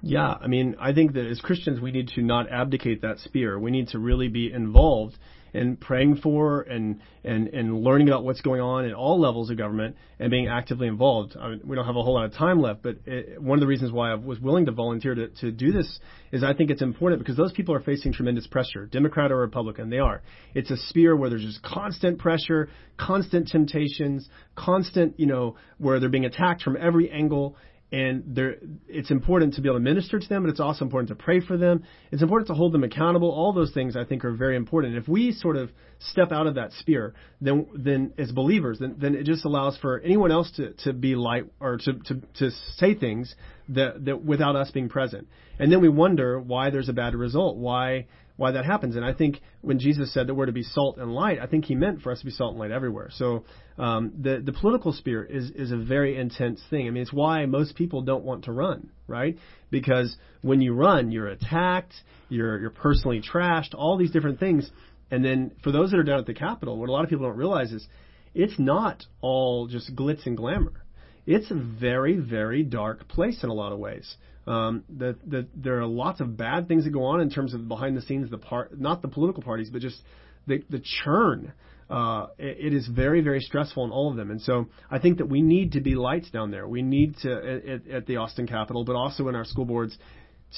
[0.00, 3.58] Yeah, I mean, I think that as Christians, we need to not abdicate that spear.
[3.58, 5.16] We need to really be involved
[5.54, 9.56] and praying for and, and, and learning about what's going on at all levels of
[9.56, 11.36] government and being actively involved.
[11.38, 13.60] I mean, we don't have a whole lot of time left, but it, one of
[13.60, 15.98] the reasons why I was willing to volunteer to, to do this
[16.32, 19.90] is I think it's important because those people are facing tremendous pressure, Democrat or Republican,
[19.90, 20.22] they are.
[20.54, 22.68] It's a sphere where there's just constant pressure,
[22.98, 27.56] constant temptations, constant, you know, where they're being attacked from every angle
[27.90, 31.14] and it's important to be able to minister to them, but it's also important to
[31.14, 31.84] pray for them.
[32.12, 33.30] It's important to hold them accountable.
[33.30, 34.96] All those things I think are very important.
[34.96, 39.14] If we sort of step out of that sphere, then then as believers, then then
[39.14, 42.94] it just allows for anyone else to, to be light or to, to to say
[42.94, 43.34] things
[43.70, 45.26] that that without us being present.
[45.58, 47.56] And then we wonder why there's a bad result.
[47.56, 48.06] Why
[48.38, 48.94] why that happens.
[48.94, 51.66] And I think when Jesus said that we're to be salt and light, I think
[51.66, 53.10] he meant for us to be salt and light everywhere.
[53.12, 53.44] So
[53.76, 56.86] um, the the political sphere is is a very intense thing.
[56.86, 59.36] I mean, it's why most people don't want to run, right?
[59.70, 61.92] Because when you run, you're attacked,
[62.28, 64.70] you're you're personally trashed, all these different things.
[65.10, 67.26] And then for those that are down at the Capitol, what a lot of people
[67.26, 67.86] don't realize is
[68.34, 70.84] it's not all just glitz and glamour.
[71.28, 74.16] It's a very, very dark place in a lot of ways.
[74.46, 78.00] Um, there are lots of bad things that go on in terms of behind the
[78.00, 80.00] scenes, the part, not the political parties, but just
[80.46, 81.52] the the churn.
[81.90, 85.18] Uh, it, it is very very stressful in all of them, and so I think
[85.18, 86.66] that we need to be lights down there.
[86.66, 89.98] We need to at, at the Austin Capitol, but also in our school boards,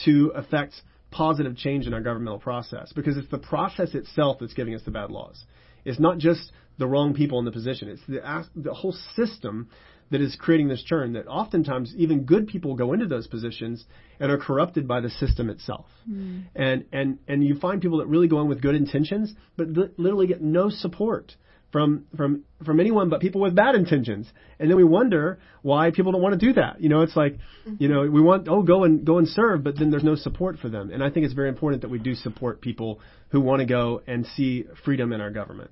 [0.05, 0.75] to affect
[1.11, 4.93] positive change in our governmental process because it's the process itself that's giving us the
[4.93, 5.45] bad laws.
[5.85, 7.89] It's not just the wrong people in the position.
[7.89, 9.69] It's the the whole system
[10.11, 13.85] that is creating this churn that oftentimes even good people go into those positions
[14.19, 15.87] and are corrupted by the system itself.
[16.09, 16.45] Mm.
[16.55, 19.91] And and and you find people that really go in with good intentions but li-
[19.97, 21.35] literally get no support
[21.71, 24.29] from from from anyone but people with bad intentions.
[24.59, 26.81] And then we wonder why people don't want to do that.
[26.81, 27.39] You know, it's like,
[27.79, 30.59] you know, we want oh go and go and serve, but then there's no support
[30.59, 30.91] for them.
[30.91, 34.03] And I think it's very important that we do support people who want to go
[34.07, 35.71] and see freedom in our government.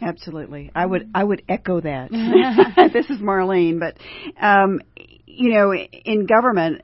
[0.00, 2.10] Absolutely, I would I would echo that.
[2.92, 3.96] this is Marlene, but
[4.40, 4.80] um,
[5.26, 6.82] you know, in government,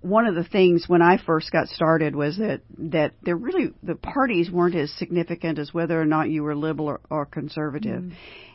[0.00, 3.94] one of the things when I first got started was that that there really the
[3.94, 8.12] parties weren't as significant as whether or not you were liberal or, or conservative, mm.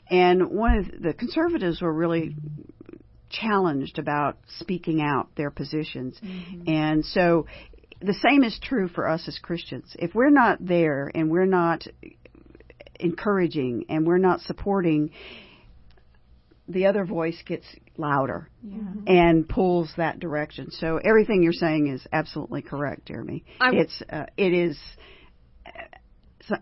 [0.09, 2.35] and one of the conservatives were really
[3.29, 6.19] challenged about speaking out their positions.
[6.65, 7.45] And so
[8.01, 9.95] the same is true for us as Christians.
[9.99, 11.85] If we're not there and we're not
[12.99, 15.11] encouraging and we're not supporting,
[16.67, 17.65] the other voice gets
[17.97, 18.49] louder
[19.07, 20.71] and pulls that direction.
[20.71, 23.43] So everything you're saying is absolutely correct, Jeremy.
[23.59, 24.77] I- it's uh, it is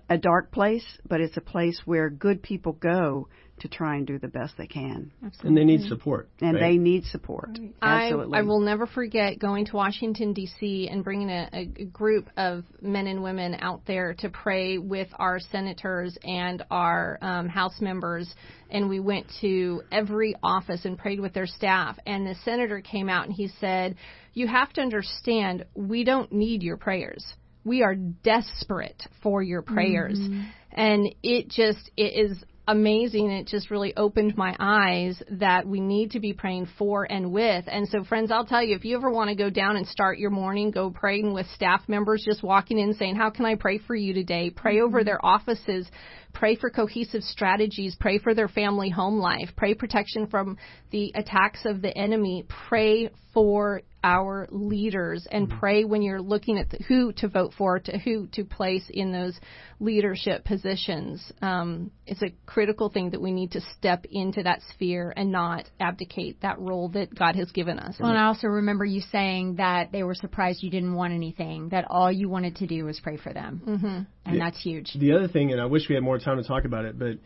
[0.10, 3.28] a dark place, but it's a place where good people go
[3.60, 5.48] to try and do the best they can, Absolutely.
[5.48, 6.30] And they need support.
[6.42, 6.62] and right?
[6.62, 7.58] they need support.
[7.82, 8.38] I, Absolutely.
[8.38, 10.88] I will never forget going to Washington D.C.
[10.92, 15.40] and bringing a, a group of men and women out there to pray with our
[15.40, 18.32] senators and our um, House members,
[18.70, 21.98] and we went to every office and prayed with their staff.
[22.06, 23.96] And the senator came out and he said,
[24.34, 27.26] "You have to understand, we don't need your prayers."
[27.68, 30.20] We are desperate for your prayers.
[30.20, 30.42] Mm-hmm.
[30.72, 33.32] And it just it is amazing.
[33.32, 37.64] It just really opened my eyes that we need to be praying for and with.
[37.68, 40.20] And so, friends, I'll tell you, if you ever want to go down and start
[40.20, 43.80] your morning, go praying with staff members, just walking in saying, How can I pray
[43.80, 44.50] for you today?
[44.50, 44.86] Pray mm-hmm.
[44.86, 45.90] over their offices.
[46.34, 47.96] Pray for cohesive strategies.
[48.00, 49.50] Pray for their family home life.
[49.56, 50.58] Pray protection from
[50.92, 52.46] the attacks of the enemy.
[52.68, 57.78] Pray for our leaders and pray when you're looking at the, who to vote for,
[57.78, 59.38] to who to place in those
[59.82, 61.30] leadership positions.
[61.42, 65.70] Um, it's a critical thing that we need to step into that sphere and not
[65.82, 67.98] abdicate that role that God has given us.
[68.00, 71.70] Well, and I also remember you saying that they were surprised you didn't want anything,
[71.70, 73.62] that all you wanted to do was pray for them.
[73.68, 73.86] Mm-hmm.
[73.86, 74.40] And Yeah.
[74.40, 74.94] that's huge.
[74.98, 77.18] The other thing, and I wish we had more time to talk about it, but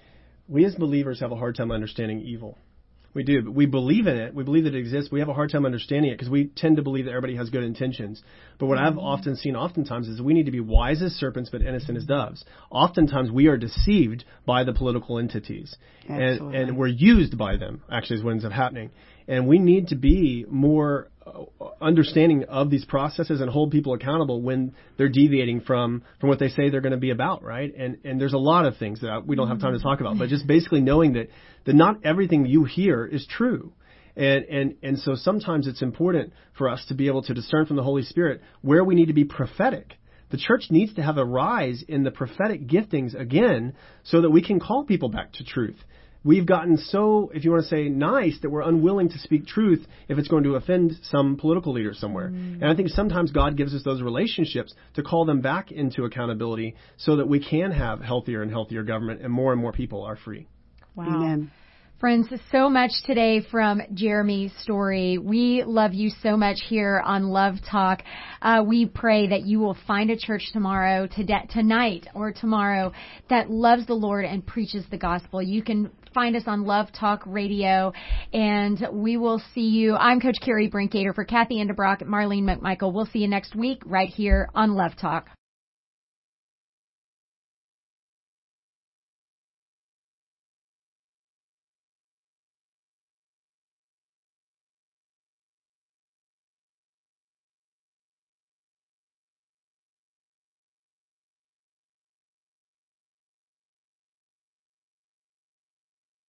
[0.48, 2.58] we as believers have a hard time understanding evil.
[3.14, 4.34] We do, but we believe in it.
[4.34, 5.12] We believe that it exists.
[5.12, 7.50] We have a hard time understanding it because we tend to believe that everybody has
[7.50, 8.24] good intentions.
[8.58, 11.62] But what I've often seen, oftentimes, is we need to be wise as serpents but
[11.62, 12.46] innocent as doves.
[12.70, 15.76] Oftentimes, we are deceived by the political entities,
[16.08, 16.60] and, Absolutely.
[16.60, 17.82] and we're used by them.
[17.92, 18.92] Actually, is what ends up happening.
[19.28, 21.44] And we need to be more Uh,
[21.80, 26.48] understanding of these processes and hold people accountable when they're deviating from from what they
[26.50, 27.72] say they're going to be about, right?
[27.78, 30.18] And and there's a lot of things that we don't have time to talk about,
[30.18, 31.30] but just basically knowing that
[31.66, 33.72] that not everything you hear is true.
[34.16, 37.78] And, and, and so sometimes it's important for us to be able to discern from
[37.78, 39.94] the Holy Spirit where we need to be prophetic.
[40.32, 44.42] The church needs to have a rise in the prophetic giftings again so that we
[44.42, 45.78] can call people back to truth.
[46.24, 49.86] We've gotten so, if you want to say nice, that we're unwilling to speak truth
[50.08, 52.28] if it's going to offend some political leader somewhere.
[52.28, 56.76] And I think sometimes God gives us those relationships to call them back into accountability
[56.98, 60.16] so that we can have healthier and healthier government and more and more people are
[60.16, 60.48] free.
[60.96, 61.06] Wow.
[61.08, 61.52] Amen.
[62.00, 65.20] Friends, so much today from Jeremy Story.
[65.20, 68.02] We love you so much here on Love Talk.
[68.42, 72.92] Uh, we pray that you will find a church tomorrow, today, tonight, or tomorrow
[73.30, 75.44] that loves the Lord and preaches the gospel.
[75.44, 77.94] You can find us on Love Talk Radio,
[78.34, 79.96] and we will see you.
[79.96, 82.94] I'm Coach Kerri Brinkater for Cathy Endebrock, Marlene McMichael.
[82.94, 85.30] We'll see you next week right here on Love Talk.